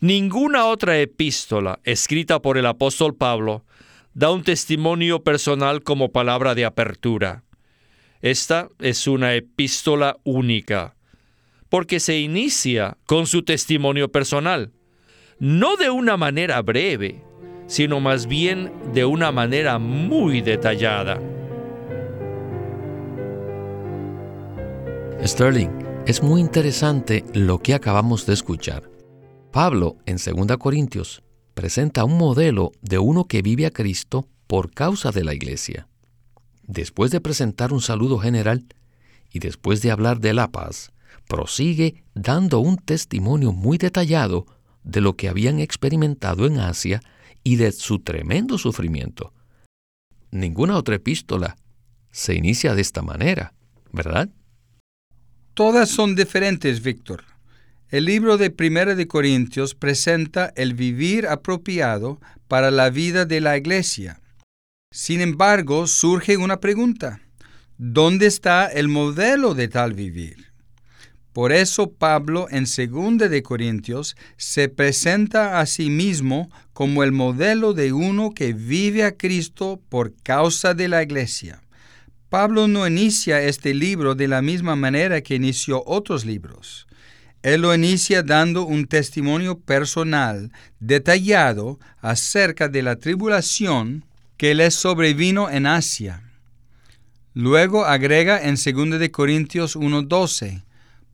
Ninguna 0.00 0.66
otra 0.66 0.98
epístola 0.98 1.78
escrita 1.84 2.42
por 2.42 2.58
el 2.58 2.66
apóstol 2.66 3.14
Pablo 3.14 3.64
da 4.14 4.30
un 4.30 4.42
testimonio 4.42 5.22
personal 5.22 5.82
como 5.82 6.10
palabra 6.10 6.54
de 6.54 6.64
apertura. 6.64 7.44
Esta 8.20 8.68
es 8.78 9.06
una 9.06 9.34
epístola 9.34 10.16
única, 10.24 10.96
porque 11.68 11.98
se 11.98 12.18
inicia 12.18 12.98
con 13.06 13.26
su 13.26 13.42
testimonio 13.42 14.10
personal, 14.10 14.72
no 15.38 15.76
de 15.76 15.90
una 15.90 16.16
manera 16.16 16.60
breve, 16.62 17.22
sino 17.66 18.00
más 18.00 18.26
bien 18.26 18.72
de 18.92 19.04
una 19.04 19.32
manera 19.32 19.78
muy 19.78 20.40
detallada. 20.40 21.20
Sterling, 25.24 25.70
es 26.04 26.20
muy 26.20 26.40
interesante 26.40 27.24
lo 27.32 27.60
que 27.60 27.74
acabamos 27.74 28.26
de 28.26 28.32
escuchar. 28.32 28.90
Pablo, 29.52 29.96
en 30.04 30.16
2 30.16 30.56
Corintios, 30.58 31.22
presenta 31.54 32.04
un 32.04 32.18
modelo 32.18 32.72
de 32.80 32.98
uno 32.98 33.26
que 33.26 33.40
vive 33.40 33.64
a 33.66 33.70
Cristo 33.70 34.26
por 34.48 34.72
causa 34.72 35.12
de 35.12 35.22
la 35.22 35.32
iglesia. 35.32 35.86
Después 36.64 37.12
de 37.12 37.20
presentar 37.20 37.72
un 37.72 37.80
saludo 37.80 38.18
general 38.18 38.66
y 39.30 39.38
después 39.38 39.80
de 39.80 39.92
hablar 39.92 40.18
de 40.18 40.34
la 40.34 40.50
paz, 40.50 40.90
prosigue 41.28 42.02
dando 42.14 42.58
un 42.58 42.76
testimonio 42.76 43.52
muy 43.52 43.78
detallado 43.78 44.46
de 44.82 45.00
lo 45.00 45.16
que 45.16 45.28
habían 45.28 45.60
experimentado 45.60 46.46
en 46.46 46.58
Asia 46.58 47.00
y 47.44 47.56
de 47.56 47.70
su 47.70 48.00
tremendo 48.00 48.58
sufrimiento. 48.58 49.32
Ninguna 50.32 50.76
otra 50.76 50.96
epístola 50.96 51.56
se 52.10 52.34
inicia 52.34 52.74
de 52.74 52.82
esta 52.82 53.02
manera, 53.02 53.54
¿verdad? 53.92 54.28
Todas 55.54 55.90
son 55.90 56.14
diferentes, 56.14 56.82
Víctor. 56.82 57.24
El 57.90 58.06
libro 58.06 58.38
de 58.38 58.48
Primera 58.48 58.94
de 58.94 59.06
Corintios 59.06 59.74
presenta 59.74 60.50
el 60.56 60.72
vivir 60.72 61.26
apropiado 61.26 62.22
para 62.48 62.70
la 62.70 62.88
vida 62.88 63.26
de 63.26 63.42
la 63.42 63.58
iglesia. 63.58 64.18
Sin 64.90 65.20
embargo, 65.20 65.86
surge 65.86 66.38
una 66.38 66.58
pregunta. 66.58 67.20
¿Dónde 67.76 68.28
está 68.28 68.66
el 68.66 68.88
modelo 68.88 69.52
de 69.54 69.68
tal 69.68 69.92
vivir? 69.92 70.52
Por 71.34 71.52
eso 71.52 71.92
Pablo 71.92 72.46
en 72.50 72.64
2 72.64 73.30
de 73.30 73.42
Corintios 73.42 74.16
se 74.38 74.70
presenta 74.70 75.60
a 75.60 75.66
sí 75.66 75.90
mismo 75.90 76.50
como 76.72 77.02
el 77.04 77.12
modelo 77.12 77.74
de 77.74 77.92
uno 77.92 78.32
que 78.32 78.54
vive 78.54 79.04
a 79.04 79.18
Cristo 79.18 79.82
por 79.90 80.14
causa 80.22 80.72
de 80.72 80.88
la 80.88 81.02
iglesia. 81.02 81.61
Pablo 82.32 82.66
no 82.66 82.86
inicia 82.86 83.42
este 83.42 83.74
libro 83.74 84.14
de 84.14 84.26
la 84.26 84.40
misma 84.40 84.74
manera 84.74 85.20
que 85.20 85.34
inició 85.34 85.84
otros 85.84 86.24
libros. 86.24 86.86
Él 87.42 87.60
lo 87.60 87.74
inicia 87.74 88.22
dando 88.22 88.64
un 88.64 88.86
testimonio 88.86 89.58
personal 89.58 90.50
detallado 90.80 91.78
acerca 92.00 92.70
de 92.70 92.80
la 92.80 92.96
tribulación 92.96 94.06
que 94.38 94.54
les 94.54 94.74
sobrevino 94.74 95.50
en 95.50 95.66
Asia. 95.66 96.22
Luego 97.34 97.84
agrega 97.84 98.40
en 98.42 98.54
2 98.54 98.98
de 98.98 99.10
Corintios 99.10 99.76
1:12, 99.76 100.64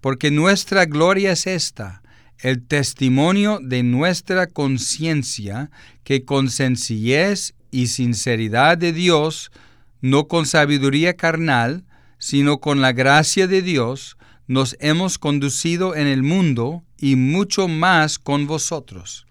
porque 0.00 0.30
nuestra 0.30 0.84
gloria 0.84 1.32
es 1.32 1.48
esta, 1.48 2.00
el 2.38 2.64
testimonio 2.64 3.58
de 3.60 3.82
nuestra 3.82 4.46
conciencia, 4.46 5.72
que 6.04 6.24
con 6.24 6.48
sencillez 6.48 7.54
y 7.72 7.88
sinceridad 7.88 8.78
de 8.78 8.92
Dios, 8.92 9.50
no 10.00 10.28
con 10.28 10.46
sabiduría 10.46 11.16
carnal, 11.16 11.84
sino 12.18 12.58
con 12.58 12.80
la 12.80 12.92
gracia 12.92 13.46
de 13.46 13.62
Dios, 13.62 14.16
nos 14.46 14.76
hemos 14.80 15.18
conducido 15.18 15.94
en 15.94 16.06
el 16.06 16.22
mundo 16.22 16.82
y 16.98 17.16
mucho 17.16 17.68
más 17.68 18.18
con 18.18 18.46
vosotros. 18.46 19.26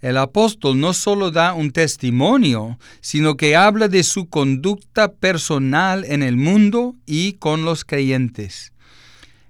El 0.00 0.18
apóstol 0.18 0.78
no 0.78 0.92
solo 0.92 1.30
da 1.30 1.54
un 1.54 1.70
testimonio, 1.70 2.78
sino 3.00 3.36
que 3.36 3.56
habla 3.56 3.88
de 3.88 4.02
su 4.02 4.28
conducta 4.28 5.12
personal 5.14 6.04
en 6.04 6.22
el 6.22 6.36
mundo 6.36 6.94
y 7.06 7.32
con 7.34 7.64
los 7.64 7.84
creyentes. 7.84 8.72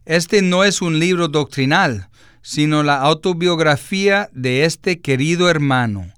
Este 0.05 0.43
no 0.43 0.63
es 0.63 0.83
un 0.83 1.01
libro 1.01 1.27
doctrinal, 1.27 2.09
sino 2.43 2.85
la 2.85 3.01
autobiografía 3.01 4.31
de 4.33 4.65
este 4.65 5.01
querido 5.01 5.51
hermano. 5.51 6.13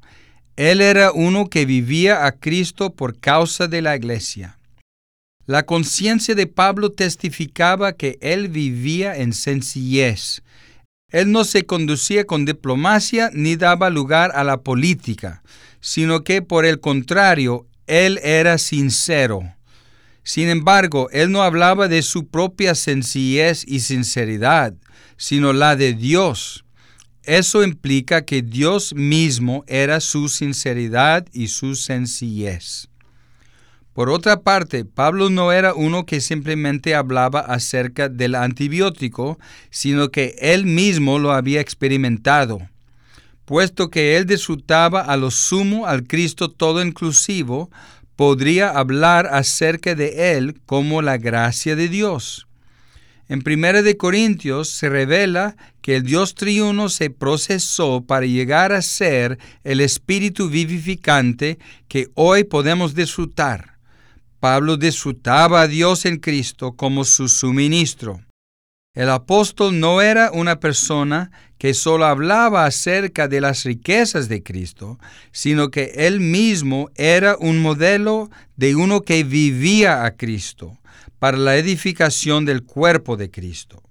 Él 0.58 0.80
era 0.80 1.12
uno 1.12 1.48
que 1.48 1.66
vivía 1.66 2.26
a 2.26 2.32
Cristo 2.32 2.90
por 2.90 3.20
causa 3.20 3.68
de 3.68 3.80
la 3.80 3.94
iglesia. 3.94 4.58
La 5.46 5.62
conciencia 5.62 6.34
de 6.34 6.48
Pablo 6.48 6.90
testificaba 6.90 7.92
que 7.92 8.18
él 8.20 8.48
vivía 8.48 9.18
en 9.18 9.34
sencillez. 9.34 10.42
Él 11.12 11.30
no 11.30 11.44
se 11.44 11.64
conducía 11.64 12.24
con 12.24 12.44
diplomacia 12.44 13.30
ni 13.32 13.54
daba 13.54 13.88
lugar 13.88 14.32
a 14.34 14.42
la 14.42 14.56
política, 14.62 15.44
sino 15.80 16.24
que 16.24 16.42
por 16.42 16.66
el 16.66 16.80
contrario, 16.80 17.68
él 17.86 18.18
era 18.24 18.58
sincero. 18.58 19.42
Sin 20.24 20.48
embargo, 20.48 21.08
él 21.12 21.30
no 21.30 21.44
hablaba 21.44 21.86
de 21.86 22.02
su 22.02 22.26
propia 22.26 22.74
sencillez 22.74 23.62
y 23.64 23.78
sinceridad, 23.78 24.74
sino 25.16 25.52
la 25.52 25.76
de 25.76 25.92
Dios. 25.92 26.64
Eso 27.28 27.62
implica 27.62 28.24
que 28.24 28.40
Dios 28.40 28.94
mismo 28.94 29.62
era 29.66 30.00
su 30.00 30.30
sinceridad 30.30 31.26
y 31.34 31.48
su 31.48 31.74
sencillez. 31.74 32.88
Por 33.92 34.08
otra 34.08 34.40
parte, 34.40 34.86
Pablo 34.86 35.28
no 35.28 35.52
era 35.52 35.74
uno 35.74 36.06
que 36.06 36.22
simplemente 36.22 36.94
hablaba 36.94 37.40
acerca 37.40 38.08
del 38.08 38.34
antibiótico, 38.34 39.38
sino 39.68 40.08
que 40.08 40.36
él 40.38 40.64
mismo 40.64 41.18
lo 41.18 41.32
había 41.32 41.60
experimentado. 41.60 42.66
Puesto 43.44 43.90
que 43.90 44.16
él 44.16 44.24
disfrutaba 44.24 45.02
a 45.02 45.18
lo 45.18 45.30
sumo 45.30 45.86
al 45.86 46.04
Cristo 46.04 46.50
todo 46.50 46.82
inclusivo, 46.82 47.70
podría 48.16 48.70
hablar 48.70 49.26
acerca 49.26 49.94
de 49.94 50.34
él 50.38 50.62
como 50.64 51.02
la 51.02 51.18
gracia 51.18 51.76
de 51.76 51.88
Dios. 51.88 52.46
En 53.28 53.42
1 53.44 53.82
de 53.82 53.98
Corintios 53.98 54.70
se 54.70 54.88
revela 54.88 55.54
que 55.88 55.96
el 55.96 56.02
Dios 56.02 56.34
triuno 56.34 56.90
se 56.90 57.08
procesó 57.08 58.04
para 58.06 58.26
llegar 58.26 58.72
a 58.72 58.82
ser 58.82 59.38
el 59.64 59.80
espíritu 59.80 60.50
vivificante 60.50 61.58
que 61.88 62.08
hoy 62.12 62.44
podemos 62.44 62.94
disfrutar. 62.94 63.78
Pablo 64.38 64.76
disfrutaba 64.76 65.62
a 65.62 65.66
Dios 65.66 66.04
en 66.04 66.18
Cristo 66.18 66.72
como 66.72 67.04
su 67.04 67.26
suministro. 67.30 68.20
El 68.94 69.08
apóstol 69.08 69.80
no 69.80 70.02
era 70.02 70.30
una 70.30 70.60
persona 70.60 71.30
que 71.56 71.72
solo 71.72 72.04
hablaba 72.04 72.66
acerca 72.66 73.26
de 73.26 73.40
las 73.40 73.64
riquezas 73.64 74.28
de 74.28 74.42
Cristo, 74.42 74.98
sino 75.32 75.70
que 75.70 75.92
él 75.94 76.20
mismo 76.20 76.90
era 76.96 77.34
un 77.38 77.62
modelo 77.62 78.28
de 78.56 78.76
uno 78.76 79.00
que 79.00 79.24
vivía 79.24 80.04
a 80.04 80.18
Cristo 80.18 80.76
para 81.18 81.38
la 81.38 81.56
edificación 81.56 82.44
del 82.44 82.64
cuerpo 82.64 83.16
de 83.16 83.30
Cristo. 83.30 83.82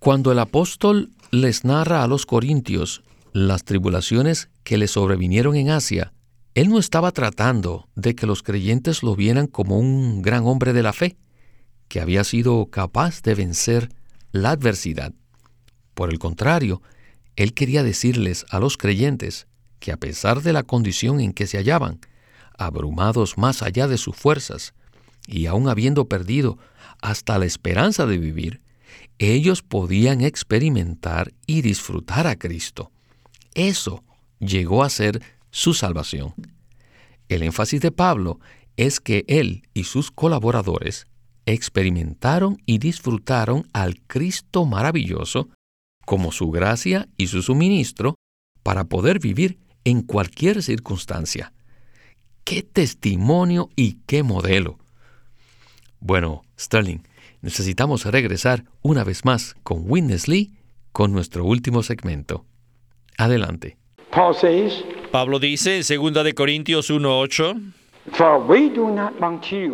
Cuando 0.00 0.32
el 0.32 0.38
apóstol 0.38 1.10
les 1.30 1.64
narra 1.64 2.02
a 2.02 2.08
los 2.08 2.26
corintios 2.26 3.02
las 3.32 3.64
tribulaciones 3.64 4.48
que 4.64 4.78
le 4.78 4.88
sobrevinieron 4.88 5.54
en 5.54 5.70
Asia, 5.70 6.12
él 6.54 6.68
no 6.68 6.78
estaba 6.78 7.12
tratando 7.12 7.88
de 7.94 8.16
que 8.16 8.26
los 8.26 8.42
creyentes 8.42 9.04
lo 9.04 9.14
vieran 9.14 9.46
como 9.46 9.78
un 9.78 10.22
gran 10.22 10.44
hombre 10.44 10.72
de 10.72 10.82
la 10.82 10.92
fe, 10.92 11.16
que 11.86 12.00
había 12.00 12.24
sido 12.24 12.66
capaz 12.66 13.22
de 13.22 13.36
vencer 13.36 13.90
la 14.32 14.50
adversidad. 14.50 15.12
Por 15.94 16.10
el 16.10 16.18
contrario, 16.18 16.82
él 17.36 17.54
quería 17.54 17.84
decirles 17.84 18.44
a 18.50 18.58
los 18.58 18.76
creyentes 18.76 19.46
que 19.78 19.92
a 19.92 19.96
pesar 19.96 20.42
de 20.42 20.52
la 20.52 20.64
condición 20.64 21.20
en 21.20 21.32
que 21.32 21.46
se 21.46 21.58
hallaban, 21.58 22.00
abrumados 22.58 23.38
más 23.38 23.62
allá 23.62 23.86
de 23.86 23.96
sus 23.96 24.16
fuerzas, 24.16 24.74
y 25.26 25.46
aún 25.46 25.68
habiendo 25.68 26.08
perdido 26.08 26.58
hasta 27.00 27.38
la 27.38 27.46
esperanza 27.46 28.06
de 28.06 28.18
vivir, 28.18 28.60
ellos 29.20 29.62
podían 29.62 30.22
experimentar 30.22 31.34
y 31.46 31.60
disfrutar 31.60 32.26
a 32.26 32.36
Cristo. 32.36 32.90
Eso 33.54 34.02
llegó 34.38 34.82
a 34.82 34.88
ser 34.88 35.22
su 35.50 35.74
salvación. 35.74 36.32
El 37.28 37.42
énfasis 37.42 37.82
de 37.82 37.92
Pablo 37.92 38.40
es 38.78 38.98
que 38.98 39.26
él 39.28 39.68
y 39.74 39.84
sus 39.84 40.10
colaboradores 40.10 41.06
experimentaron 41.44 42.62
y 42.64 42.78
disfrutaron 42.78 43.68
al 43.74 44.00
Cristo 44.00 44.64
maravilloso 44.64 45.50
como 46.06 46.32
su 46.32 46.50
gracia 46.50 47.06
y 47.18 47.26
su 47.26 47.42
suministro 47.42 48.14
para 48.62 48.84
poder 48.84 49.18
vivir 49.18 49.58
en 49.84 50.00
cualquier 50.00 50.62
circunstancia. 50.62 51.52
¡Qué 52.44 52.62
testimonio 52.62 53.68
y 53.76 53.98
qué 54.06 54.22
modelo! 54.22 54.78
Bueno, 56.00 56.42
Sterling, 56.58 57.00
necesitamos 57.42 58.04
regresar 58.04 58.64
una 58.82 59.04
vez 59.04 59.24
más 59.24 59.56
con 59.62 59.84
Witness 59.90 60.28
Lee 60.28 60.52
con 60.92 61.12
nuestro 61.12 61.44
último 61.44 61.82
segmento. 61.82 62.44
Adelante. 63.16 63.76
Pablo 65.12 65.38
dice 65.38 65.76
en 65.76 66.12
2 66.12 66.24
de 66.24 66.34
Corintios 66.34 66.90
1:8 66.90 67.72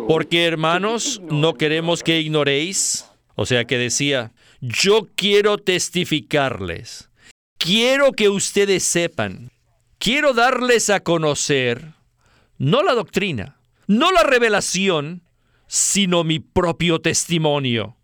porque 0.07 0.45
hermanos, 0.45 1.21
no 1.29 1.53
queremos 1.53 2.03
que 2.03 2.19
ignoréis, 2.19 3.09
o 3.35 3.45
sea 3.45 3.65
que 3.65 3.77
decía, 3.77 4.31
yo 4.61 5.07
quiero 5.15 5.57
testificarles, 5.57 7.09
quiero 7.57 8.11
que 8.11 8.29
ustedes 8.29 8.83
sepan, 8.83 9.51
quiero 9.97 10.33
darles 10.33 10.89
a 10.89 10.99
conocer, 10.99 11.93
no 12.57 12.83
la 12.83 12.93
doctrina, 12.93 13.57
no 13.87 14.11
la 14.11 14.23
revelación, 14.23 15.23
sino 15.67 16.23
mi 16.23 16.39
propio 16.39 16.99
testimonio. 16.99 17.97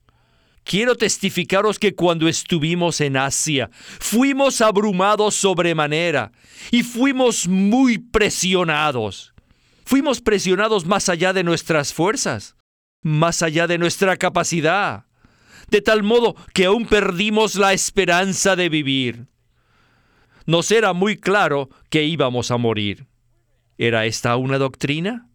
Quiero 0.63 0.95
testificaros 0.95 1.77
que 1.77 1.93
cuando 1.93 2.27
estuvimos 2.27 3.01
en 3.01 3.17
Asia, 3.17 3.69
fuimos 3.73 4.61
abrumados 4.61 5.35
sobremanera 5.35 6.31
y 6.71 6.83
fuimos 6.83 7.47
muy 7.47 7.97
presionados. 7.97 9.33
Fuimos 9.85 10.21
presionados 10.21 10.85
más 10.85 11.09
allá 11.09 11.33
de 11.33 11.43
nuestras 11.43 11.93
fuerzas, 11.93 12.55
más 13.01 13.41
allá 13.41 13.67
de 13.67 13.77
nuestra 13.77 14.15
capacidad, 14.15 15.05
de 15.69 15.81
tal 15.81 16.03
modo 16.03 16.35
que 16.53 16.65
aún 16.65 16.85
perdimos 16.85 17.55
la 17.55 17.73
esperanza 17.73 18.55
de 18.55 18.69
vivir. 18.69 19.27
Nos 20.45 20.71
era 20.71 20.93
muy 20.93 21.17
claro 21.17 21.69
que 21.89 22.03
íbamos 22.03 22.51
a 22.51 22.57
morir. 22.57 23.07
¿Era 23.77 24.05
esta 24.05 24.37
una 24.37 24.57
doctrina? 24.57 25.29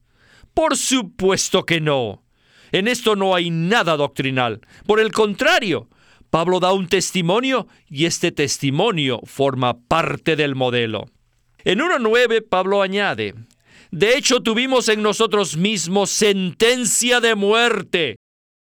Por 0.59 0.77
supuesto 0.77 1.64
que 1.64 1.81
no. 1.81 2.25
En 2.73 2.88
esto 2.88 3.14
no 3.14 3.37
hay 3.37 3.49
nada 3.49 3.97
doctrinal. 3.97 4.61
Por 4.88 4.99
el 4.99 5.12
contrario, 5.12 5.88
Pablo 6.31 6.59
da 6.59 6.73
un 6.73 6.88
testimonio 6.88 7.68
y 7.88 8.07
este 8.07 8.33
testimonio 8.33 9.21
forma 9.23 9.79
parte 9.79 10.35
del 10.35 10.57
modelo. 10.57 11.05
En 11.62 11.79
1.9 11.79 12.44
Pablo 12.49 12.83
añade, 12.83 13.37
de 13.92 14.16
hecho 14.16 14.40
tuvimos 14.40 14.88
en 14.88 15.01
nosotros 15.01 15.57
mismos 15.57 16.11
sentencia 16.11 17.21
de 17.21 17.37
muerte. 17.37 18.16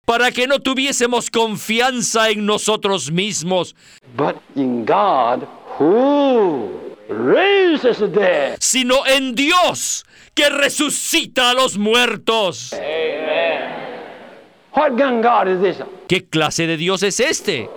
para 0.04 0.30
que 0.30 0.46
no 0.46 0.58
tuviésemos 0.58 1.30
confianza 1.30 2.28
en 2.28 2.44
nosotros 2.44 3.10
mismos, 3.10 3.74
but 4.14 4.36
in 4.56 4.84
God 4.84 5.46
who 5.78 6.70
raises 7.08 7.98
the 7.98 8.08
dead. 8.08 8.56
sino 8.60 9.06
en 9.06 9.34
Dios 9.34 10.04
que 10.38 10.48
resucita 10.50 11.50
a 11.50 11.54
los 11.54 11.76
muertos. 11.76 12.72
¿Qué 16.06 16.24
clase 16.26 16.68
de 16.68 16.76
Dios 16.76 17.02
es 17.02 17.18
este? 17.18 17.68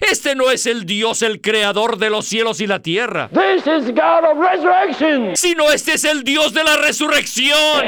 Este 0.00 0.34
no 0.34 0.50
es 0.50 0.66
el 0.66 0.86
Dios, 0.86 1.20
el 1.20 1.42
creador 1.42 1.98
de 1.98 2.08
los 2.08 2.24
cielos 2.24 2.62
y 2.62 2.66
la 2.66 2.80
tierra, 2.80 3.28
sino 5.34 5.70
este 5.70 5.92
es 5.92 6.04
el 6.04 6.24
Dios 6.24 6.54
de 6.54 6.64
la 6.64 6.78
resurrección. 6.78 7.84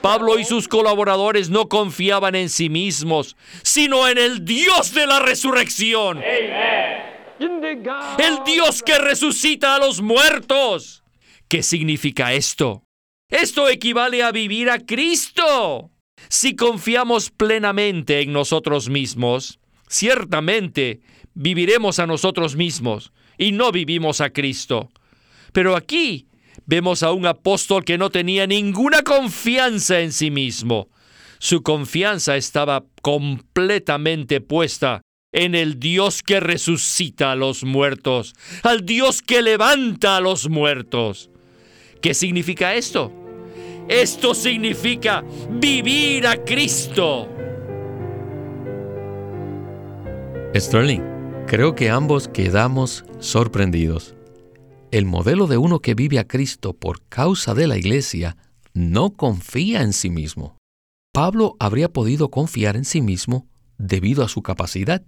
Pablo 0.00 0.38
y 0.38 0.44
sus 0.44 0.68
colaboradores 0.68 1.50
no 1.50 1.68
confiaban 1.68 2.36
en 2.36 2.48
sí 2.48 2.68
mismos, 2.68 3.36
sino 3.62 4.08
en 4.08 4.18
el 4.18 4.44
Dios 4.44 4.94
de 4.94 5.06
la 5.08 5.18
resurrección, 5.18 6.18
God. 6.18 7.11
El 7.42 8.44
Dios 8.44 8.82
que 8.82 8.98
resucita 8.98 9.76
a 9.76 9.78
los 9.78 10.00
muertos. 10.00 11.02
¿Qué 11.48 11.62
significa 11.62 12.32
esto? 12.32 12.84
Esto 13.28 13.68
equivale 13.68 14.22
a 14.22 14.32
vivir 14.32 14.70
a 14.70 14.78
Cristo. 14.78 15.90
Si 16.28 16.54
confiamos 16.54 17.30
plenamente 17.30 18.20
en 18.20 18.32
nosotros 18.32 18.88
mismos, 18.88 19.58
ciertamente 19.88 21.00
viviremos 21.34 21.98
a 21.98 22.06
nosotros 22.06 22.56
mismos 22.56 23.12
y 23.38 23.52
no 23.52 23.72
vivimos 23.72 24.20
a 24.20 24.30
Cristo. 24.30 24.90
Pero 25.52 25.76
aquí 25.76 26.28
vemos 26.66 27.02
a 27.02 27.12
un 27.12 27.26
apóstol 27.26 27.84
que 27.84 27.98
no 27.98 28.10
tenía 28.10 28.46
ninguna 28.46 29.02
confianza 29.02 30.00
en 30.00 30.12
sí 30.12 30.30
mismo. 30.30 30.88
Su 31.38 31.62
confianza 31.62 32.36
estaba 32.36 32.84
completamente 33.02 34.40
puesta 34.40 35.02
en 35.32 35.54
el 35.54 35.80
Dios 35.80 36.22
que 36.22 36.40
resucita 36.40 37.32
a 37.32 37.36
los 37.36 37.64
muertos, 37.64 38.34
al 38.62 38.84
Dios 38.86 39.22
que 39.22 39.42
levanta 39.42 40.16
a 40.16 40.20
los 40.20 40.48
muertos. 40.48 41.30
¿Qué 42.00 42.14
significa 42.14 42.74
esto? 42.74 43.12
Esto 43.88 44.34
significa 44.34 45.24
vivir 45.50 46.26
a 46.26 46.36
Cristo. 46.44 47.28
Sterling, 50.54 51.02
creo 51.46 51.74
que 51.74 51.90
ambos 51.90 52.28
quedamos 52.28 53.04
sorprendidos. 53.18 54.14
El 54.90 55.06
modelo 55.06 55.46
de 55.46 55.56
uno 55.56 55.80
que 55.80 55.94
vive 55.94 56.18
a 56.18 56.26
Cristo 56.28 56.74
por 56.74 57.02
causa 57.08 57.54
de 57.54 57.66
la 57.66 57.78
iglesia 57.78 58.36
no 58.74 59.14
confía 59.16 59.80
en 59.82 59.94
sí 59.94 60.10
mismo. 60.10 60.58
Pablo 61.12 61.56
habría 61.58 61.92
podido 61.92 62.30
confiar 62.30 62.76
en 62.76 62.84
sí 62.84 63.00
mismo 63.00 63.46
debido 63.78 64.22
a 64.22 64.28
su 64.28 64.42
capacidad. 64.42 65.02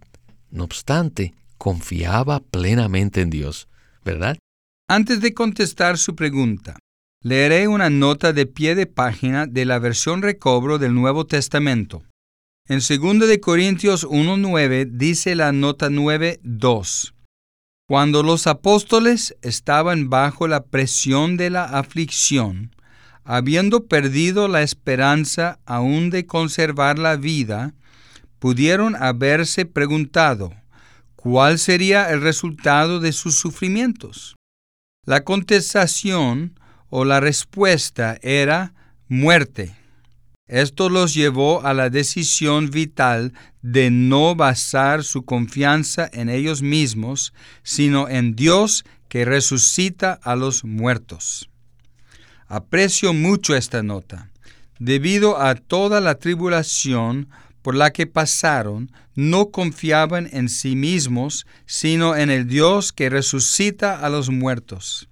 No 0.50 0.64
obstante, 0.64 1.34
confiaba 1.58 2.40
plenamente 2.40 3.20
en 3.20 3.30
Dios, 3.30 3.68
¿verdad? 4.04 4.36
Antes 4.88 5.20
de 5.20 5.32
contestar 5.32 5.98
su 5.98 6.14
pregunta, 6.14 6.78
leeré 7.22 7.68
una 7.68 7.88
nota 7.88 8.32
de 8.32 8.46
pie 8.46 8.74
de 8.74 8.86
página 8.86 9.46
de 9.46 9.64
la 9.64 9.78
versión 9.78 10.20
recobro 10.20 10.78
del 10.78 10.94
Nuevo 10.94 11.26
Testamento. 11.26 12.02
En 12.68 12.80
2 12.80 13.28
de 13.28 13.40
Corintios 13.40 14.06
1.9 14.06 14.90
dice 14.92 15.34
la 15.34 15.52
nota 15.52 15.88
9.2. 15.88 17.14
Cuando 17.86 18.22
los 18.22 18.46
apóstoles 18.46 19.36
estaban 19.42 20.08
bajo 20.08 20.48
la 20.48 20.64
presión 20.64 21.36
de 21.36 21.50
la 21.50 21.64
aflicción, 21.64 22.74
habiendo 23.24 23.86
perdido 23.86 24.48
la 24.48 24.62
esperanza 24.62 25.58
aún 25.66 26.08
de 26.10 26.26
conservar 26.26 26.98
la 26.98 27.16
vida, 27.16 27.74
pudieron 28.44 28.94
haberse 28.94 29.64
preguntado, 29.64 30.52
¿cuál 31.16 31.58
sería 31.58 32.10
el 32.10 32.20
resultado 32.20 33.00
de 33.00 33.12
sus 33.12 33.36
sufrimientos? 33.36 34.36
La 35.06 35.24
contestación 35.24 36.60
o 36.90 37.06
la 37.06 37.20
respuesta 37.20 38.18
era 38.20 38.74
muerte. 39.08 39.74
Esto 40.46 40.90
los 40.90 41.14
llevó 41.14 41.64
a 41.64 41.72
la 41.72 41.88
decisión 41.88 42.68
vital 42.68 43.32
de 43.62 43.90
no 43.90 44.34
basar 44.34 45.04
su 45.04 45.24
confianza 45.24 46.10
en 46.12 46.28
ellos 46.28 46.60
mismos, 46.60 47.32
sino 47.62 48.10
en 48.10 48.36
Dios 48.36 48.84
que 49.08 49.24
resucita 49.24 50.20
a 50.22 50.36
los 50.36 50.64
muertos. 50.64 51.48
Aprecio 52.46 53.14
mucho 53.14 53.56
esta 53.56 53.82
nota. 53.82 54.30
Debido 54.78 55.40
a 55.40 55.54
toda 55.54 56.02
la 56.02 56.16
tribulación 56.16 57.30
por 57.64 57.74
la 57.74 57.94
que 57.94 58.06
pasaron, 58.06 58.92
no 59.14 59.46
confiaban 59.46 60.28
en 60.32 60.50
sí 60.50 60.76
mismos, 60.76 61.46
sino 61.64 62.14
en 62.14 62.28
el 62.28 62.46
Dios 62.46 62.92
que 62.92 63.08
resucita 63.08 64.04
a 64.04 64.10
los 64.10 64.28
muertos. 64.28 65.08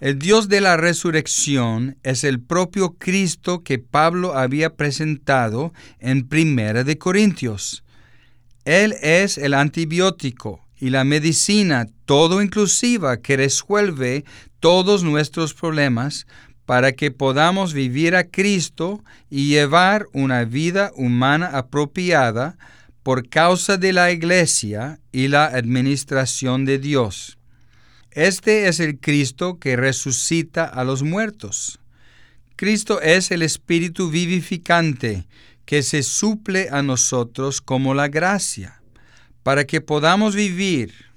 El 0.00 0.18
Dios 0.18 0.48
de 0.48 0.60
la 0.60 0.76
resurrección 0.76 1.96
es 2.02 2.24
el 2.24 2.40
propio 2.40 2.96
Cristo 2.98 3.62
que 3.62 3.78
Pablo 3.78 4.36
había 4.36 4.74
presentado 4.74 5.72
en 6.00 6.26
Primera 6.26 6.82
de 6.82 6.98
Corintios. 6.98 7.84
Él 8.64 8.96
es 9.00 9.38
el 9.38 9.54
antibiótico 9.54 10.66
y 10.80 10.90
la 10.90 11.04
medicina 11.04 11.86
todo 12.06 12.42
inclusiva 12.42 13.18
que 13.18 13.36
resuelve 13.36 14.24
todos 14.58 15.04
nuestros 15.04 15.54
problemas 15.54 16.26
para 16.68 16.92
que 16.92 17.10
podamos 17.10 17.72
vivir 17.72 18.14
a 18.14 18.24
Cristo 18.24 19.02
y 19.30 19.48
llevar 19.48 20.04
una 20.12 20.44
vida 20.44 20.92
humana 20.96 21.46
apropiada 21.54 22.58
por 23.02 23.30
causa 23.30 23.78
de 23.78 23.94
la 23.94 24.12
Iglesia 24.12 25.00
y 25.10 25.28
la 25.28 25.46
administración 25.46 26.66
de 26.66 26.78
Dios. 26.78 27.38
Este 28.10 28.68
es 28.68 28.80
el 28.80 29.00
Cristo 29.00 29.58
que 29.58 29.76
resucita 29.76 30.66
a 30.66 30.84
los 30.84 31.02
muertos. 31.02 31.80
Cristo 32.54 33.00
es 33.00 33.30
el 33.30 33.40
Espíritu 33.40 34.10
vivificante 34.10 35.26
que 35.64 35.82
se 35.82 36.02
suple 36.02 36.68
a 36.70 36.82
nosotros 36.82 37.62
como 37.62 37.94
la 37.94 38.08
gracia, 38.08 38.82
para 39.42 39.64
que 39.64 39.80
podamos 39.80 40.34
vivir 40.34 41.07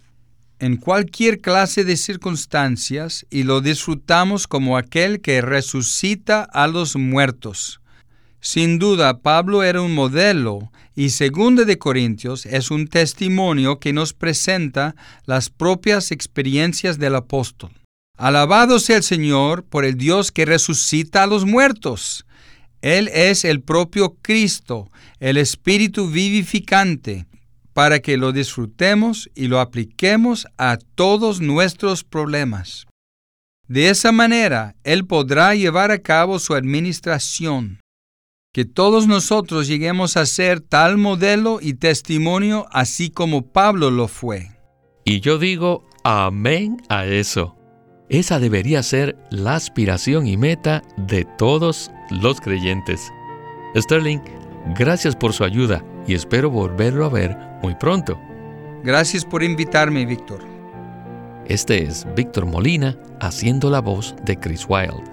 en 0.61 0.77
cualquier 0.77 1.41
clase 1.41 1.83
de 1.83 1.97
circunstancias 1.97 3.25
y 3.31 3.43
lo 3.43 3.61
disfrutamos 3.61 4.45
como 4.45 4.77
aquel 4.77 5.19
que 5.19 5.41
resucita 5.41 6.43
a 6.43 6.67
los 6.67 6.95
muertos. 6.95 7.81
Sin 8.39 8.77
duda, 8.77 9.21
Pablo 9.21 9.63
era 9.63 9.81
un 9.81 9.95
modelo 9.95 10.71
y 10.95 11.09
Segunda 11.09 11.65
de 11.65 11.79
Corintios 11.79 12.45
es 12.45 12.69
un 12.69 12.87
testimonio 12.87 13.79
que 13.79 13.91
nos 13.91 14.13
presenta 14.13 14.95
las 15.25 15.49
propias 15.49 16.11
experiencias 16.11 16.99
del 16.99 17.15
apóstol. 17.15 17.71
Alabado 18.15 18.77
sea 18.77 18.97
el 18.97 19.03
Señor 19.03 19.63
por 19.63 19.83
el 19.83 19.97
Dios 19.97 20.31
que 20.31 20.45
resucita 20.45 21.23
a 21.23 21.27
los 21.27 21.43
muertos. 21.43 22.27
Él 22.83 23.09
es 23.13 23.45
el 23.45 23.61
propio 23.61 24.15
Cristo, 24.21 24.91
el 25.19 25.37
Espíritu 25.37 26.07
vivificante, 26.07 27.25
para 27.73 27.99
que 27.99 28.17
lo 28.17 28.31
disfrutemos 28.31 29.29
y 29.35 29.47
lo 29.47 29.59
apliquemos 29.59 30.47
a 30.57 30.77
todos 30.95 31.41
nuestros 31.41 32.03
problemas. 32.03 32.87
De 33.67 33.89
esa 33.89 34.11
manera, 34.11 34.75
Él 34.83 35.05
podrá 35.05 35.55
llevar 35.55 35.91
a 35.91 35.99
cabo 35.99 36.39
su 36.39 36.55
administración 36.55 37.81
que 38.53 38.65
todos 38.65 39.07
nosotros 39.07 39.67
lleguemos 39.67 40.17
a 40.17 40.25
ser 40.25 40.59
tal 40.59 40.97
modelo 40.97 41.59
y 41.61 41.75
testimonio 41.75 42.65
así 42.71 43.09
como 43.09 43.43
Pablo 43.43 43.91
lo 43.91 44.07
fue. 44.09 44.49
Y 45.05 45.21
yo 45.21 45.37
digo 45.37 45.85
amén 46.03 46.81
a 46.89 47.05
eso. 47.05 47.55
Esa 48.09 48.39
debería 48.39 48.83
ser 48.83 49.15
la 49.29 49.55
aspiración 49.55 50.27
y 50.27 50.35
meta 50.35 50.81
de 50.97 51.25
todos 51.37 51.91
los 52.09 52.41
creyentes. 52.41 53.09
Sterling, 53.73 54.19
gracias 54.77 55.15
por 55.15 55.31
su 55.31 55.45
ayuda 55.45 55.85
y 56.05 56.13
espero 56.13 56.49
volverlo 56.49 57.05
a 57.05 57.09
ver 57.09 57.50
muy 57.61 57.75
pronto. 57.75 58.19
Gracias 58.83 59.23
por 59.25 59.43
invitarme, 59.43 60.05
Víctor. 60.05 60.39
Este 61.45 61.83
es 61.83 62.07
Víctor 62.15 62.45
Molina 62.45 62.97
haciendo 63.19 63.69
la 63.69 63.81
voz 63.81 64.15
de 64.23 64.37
Chris 64.37 64.65
Wilde. 64.67 65.03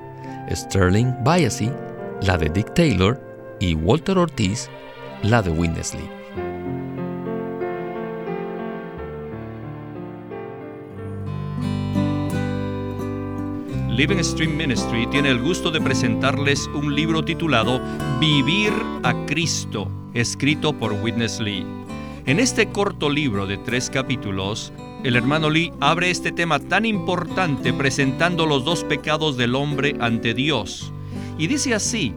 Sterling 0.50 1.12
Biasi, 1.24 1.70
la 2.22 2.38
de 2.38 2.48
Dick 2.48 2.72
Taylor 2.74 3.20
y 3.60 3.74
Walter 3.74 4.18
Ortiz, 4.18 4.70
la 5.22 5.42
de 5.42 5.50
Winnesley. 5.50 6.08
Living 13.90 14.22
Stream 14.22 14.56
Ministry 14.56 15.08
tiene 15.08 15.28
el 15.30 15.42
gusto 15.42 15.72
de 15.72 15.80
presentarles 15.80 16.68
un 16.68 16.94
libro 16.94 17.24
titulado 17.24 17.80
Vivir 18.20 18.72
a 19.02 19.12
Cristo, 19.26 19.90
escrito 20.14 20.72
por 20.72 20.92
Witness 20.92 21.40
Lee. 21.40 21.66
En 22.28 22.40
este 22.40 22.68
corto 22.68 23.08
libro 23.08 23.46
de 23.46 23.56
tres 23.56 23.88
capítulos, 23.88 24.70
el 25.02 25.16
hermano 25.16 25.48
Lee 25.48 25.72
abre 25.80 26.10
este 26.10 26.30
tema 26.30 26.58
tan 26.58 26.84
importante 26.84 27.72
presentando 27.72 28.44
los 28.44 28.66
dos 28.66 28.84
pecados 28.84 29.38
del 29.38 29.54
hombre 29.54 29.96
ante 29.98 30.34
Dios. 30.34 30.92
Y 31.38 31.46
dice 31.46 31.72
así, 31.72 32.12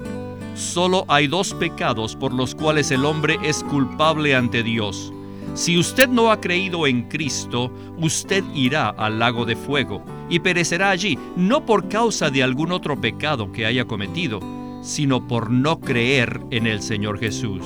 solo 0.53 1.05
hay 1.07 1.27
dos 1.27 1.53
pecados 1.53 2.17
por 2.17 2.33
los 2.33 2.55
cuales 2.55 2.91
el 2.91 3.05
hombre 3.05 3.37
es 3.41 3.63
culpable 3.63 4.35
ante 4.35 4.63
Dios. 4.63 5.13
Si 5.53 5.77
usted 5.77 6.09
no 6.09 6.29
ha 6.29 6.41
creído 6.41 6.87
en 6.87 7.03
Cristo, 7.03 7.71
usted 7.97 8.43
irá 8.53 8.89
al 8.89 9.17
lago 9.17 9.45
de 9.45 9.55
fuego 9.55 10.03
y 10.29 10.41
perecerá 10.41 10.89
allí, 10.89 11.17
no 11.37 11.65
por 11.65 11.87
causa 11.87 12.29
de 12.29 12.43
algún 12.43 12.73
otro 12.73 12.99
pecado 12.99 13.53
que 13.53 13.65
haya 13.65 13.85
cometido, 13.85 14.41
sino 14.81 15.25
por 15.25 15.49
no 15.49 15.79
creer 15.79 16.41
en 16.51 16.67
el 16.67 16.81
Señor 16.81 17.17
Jesús. 17.17 17.63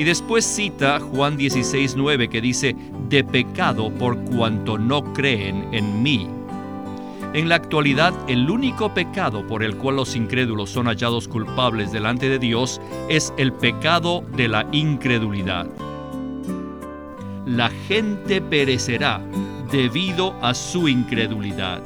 Y 0.00 0.04
después 0.04 0.46
cita 0.46 0.98
Juan 0.98 1.36
16:9 1.36 2.30
que 2.30 2.40
dice, 2.40 2.74
de 3.10 3.22
pecado 3.22 3.90
por 3.90 4.16
cuanto 4.30 4.78
no 4.78 5.12
creen 5.12 5.68
en 5.72 6.02
mí. 6.02 6.26
En 7.34 7.50
la 7.50 7.56
actualidad, 7.56 8.14
el 8.26 8.48
único 8.48 8.94
pecado 8.94 9.46
por 9.46 9.62
el 9.62 9.76
cual 9.76 9.96
los 9.96 10.16
incrédulos 10.16 10.70
son 10.70 10.86
hallados 10.86 11.28
culpables 11.28 11.92
delante 11.92 12.30
de 12.30 12.38
Dios 12.38 12.80
es 13.10 13.34
el 13.36 13.52
pecado 13.52 14.24
de 14.38 14.48
la 14.48 14.66
incredulidad. 14.72 15.66
La 17.44 17.68
gente 17.68 18.40
perecerá 18.40 19.20
debido 19.70 20.34
a 20.40 20.54
su 20.54 20.88
incredulidad. 20.88 21.82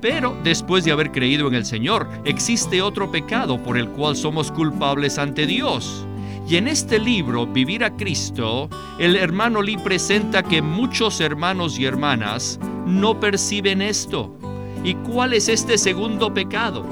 Pero 0.00 0.36
después 0.44 0.84
de 0.84 0.92
haber 0.92 1.10
creído 1.10 1.48
en 1.48 1.56
el 1.56 1.66
Señor, 1.66 2.06
existe 2.24 2.80
otro 2.80 3.10
pecado 3.10 3.60
por 3.60 3.76
el 3.76 3.88
cual 3.88 4.14
somos 4.14 4.52
culpables 4.52 5.18
ante 5.18 5.46
Dios. 5.46 6.06
Y 6.48 6.56
en 6.56 6.66
este 6.66 6.98
libro, 6.98 7.46
Vivir 7.46 7.84
a 7.84 7.94
Cristo, 7.94 8.70
el 8.98 9.16
hermano 9.16 9.60
Lee 9.60 9.76
presenta 9.76 10.42
que 10.42 10.62
muchos 10.62 11.20
hermanos 11.20 11.78
y 11.78 11.84
hermanas 11.84 12.58
no 12.86 13.20
perciben 13.20 13.82
esto. 13.82 14.34
¿Y 14.82 14.94
cuál 14.94 15.34
es 15.34 15.50
este 15.50 15.76
segundo 15.76 16.32
pecado? 16.32 16.86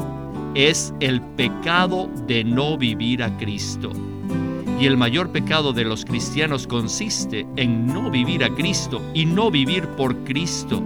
Es 0.54 0.92
el 1.00 1.22
pecado 1.22 2.10
de 2.26 2.44
no 2.44 2.76
vivir 2.76 3.22
a 3.22 3.34
Cristo. 3.38 3.92
Y 4.78 4.84
el 4.84 4.98
mayor 4.98 5.32
pecado 5.32 5.72
de 5.72 5.84
los 5.84 6.04
cristianos 6.04 6.66
consiste 6.66 7.46
en 7.56 7.86
no 7.86 8.10
vivir 8.10 8.44
a 8.44 8.54
Cristo 8.54 9.00
y 9.14 9.24
no 9.24 9.50
vivir 9.50 9.88
por 9.88 10.14
Cristo. 10.24 10.82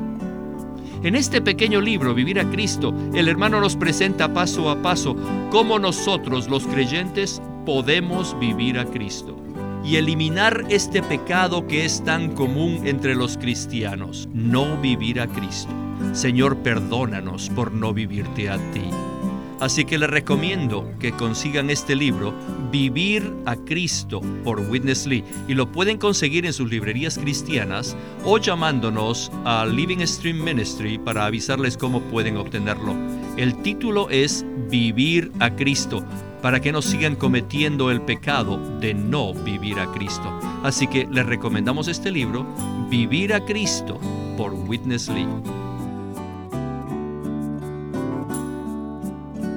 En 1.03 1.17
este 1.17 1.41
pequeño 1.41 1.81
libro, 1.81 2.15
Vivir 2.15 2.39
a 2.39 2.49
Cristo, 2.49 2.95
el 3.15 3.27
hermano 3.27 3.59
nos 3.59 3.75
presenta 3.75 4.33
paso 4.33 4.71
a 4.71 4.81
paso 4.81 5.17
cómo 5.51 5.81
nosotros 5.81 6.47
los 6.49 6.67
creyentes 6.67 7.43
podemos 7.71 8.37
vivir 8.41 8.81
a 8.81 8.85
Cristo 8.85 9.37
y 9.85 9.95
eliminar 9.95 10.65
este 10.71 11.05
pecado 11.05 11.69
que 11.69 11.85
es 11.85 12.05
tan 12.05 12.35
común 12.35 12.81
entre 12.85 13.15
los 13.15 13.39
cristianos, 13.39 14.29
no 14.35 14.77
vivir 14.79 15.21
a 15.21 15.29
Cristo. 15.29 15.71
Señor, 16.13 16.57
perdónanos 16.65 17.49
por 17.51 17.71
no 17.71 17.95
vivirte 17.95 18.51
a 18.51 18.57
ti. 18.73 18.83
Así 19.61 19.85
que 19.85 19.99
les 19.99 20.11
recomiendo 20.11 20.93
que 20.99 21.13
consigan 21.13 21.71
este 21.71 21.95
libro, 21.95 22.35
Vivir 22.73 23.33
a 23.47 23.55
Cristo, 23.55 24.21
por 24.43 24.59
Witness 24.59 25.07
Lee, 25.07 25.23
y 25.47 25.55
lo 25.55 25.71
pueden 25.71 25.97
conseguir 25.97 26.47
en 26.47 26.53
sus 26.53 26.69
librerías 26.69 27.19
cristianas 27.19 27.97
o 28.25 28.39
llamándonos 28.39 29.31
a 29.45 29.65
Living 29.65 30.05
Stream 30.05 30.43
Ministry 30.43 30.99
para 30.99 31.25
avisarles 31.25 31.77
cómo 31.77 32.01
pueden 32.01 32.37
obtenerlo. 32.37 32.97
El 33.37 33.63
título 33.63 34.11
es 34.11 34.45
Vivir 34.69 35.31
a 35.39 35.55
Cristo, 35.55 36.05
para 36.43 36.61
que 36.61 36.73
no 36.73 36.83
sigan 36.83 37.17
cometiendo 37.17 37.91
el 37.91 38.03
pecado 38.03 38.59
de 38.81 38.95
no 38.95 39.35
vivir 39.35 39.79
a 39.79 39.91
Cristo. 39.93 40.29
Así 40.63 40.87
que 40.87 41.07
les 41.11 41.27
recomendamos 41.27 41.89
este 41.89 42.11
libro, 42.11 42.47
Vivir 42.89 43.35
a 43.35 43.45
Cristo, 43.45 44.01
por 44.37 44.53
Witness 44.53 45.09
Lee. 45.09 45.27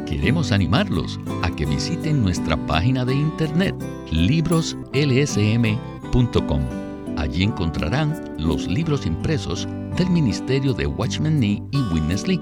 Queremos 0.06 0.52
animarlos 0.52 1.20
a 1.42 1.50
que 1.50 1.66
visiten 1.66 2.22
nuestra 2.22 2.56
página 2.68 3.04
de 3.04 3.16
internet 3.16 3.76
libroslsm.com. 4.12 6.62
Allí 7.18 7.44
encontrarán 7.44 8.36
los 8.38 8.68
libros 8.68 9.06
impresos 9.06 9.68
del 9.98 10.10
Ministerio 10.10 10.74
de 10.74 10.88
Watchman 10.88 11.40
Nee 11.40 11.62
y 11.72 11.78
Witness 11.94 12.28
Lee, 12.28 12.42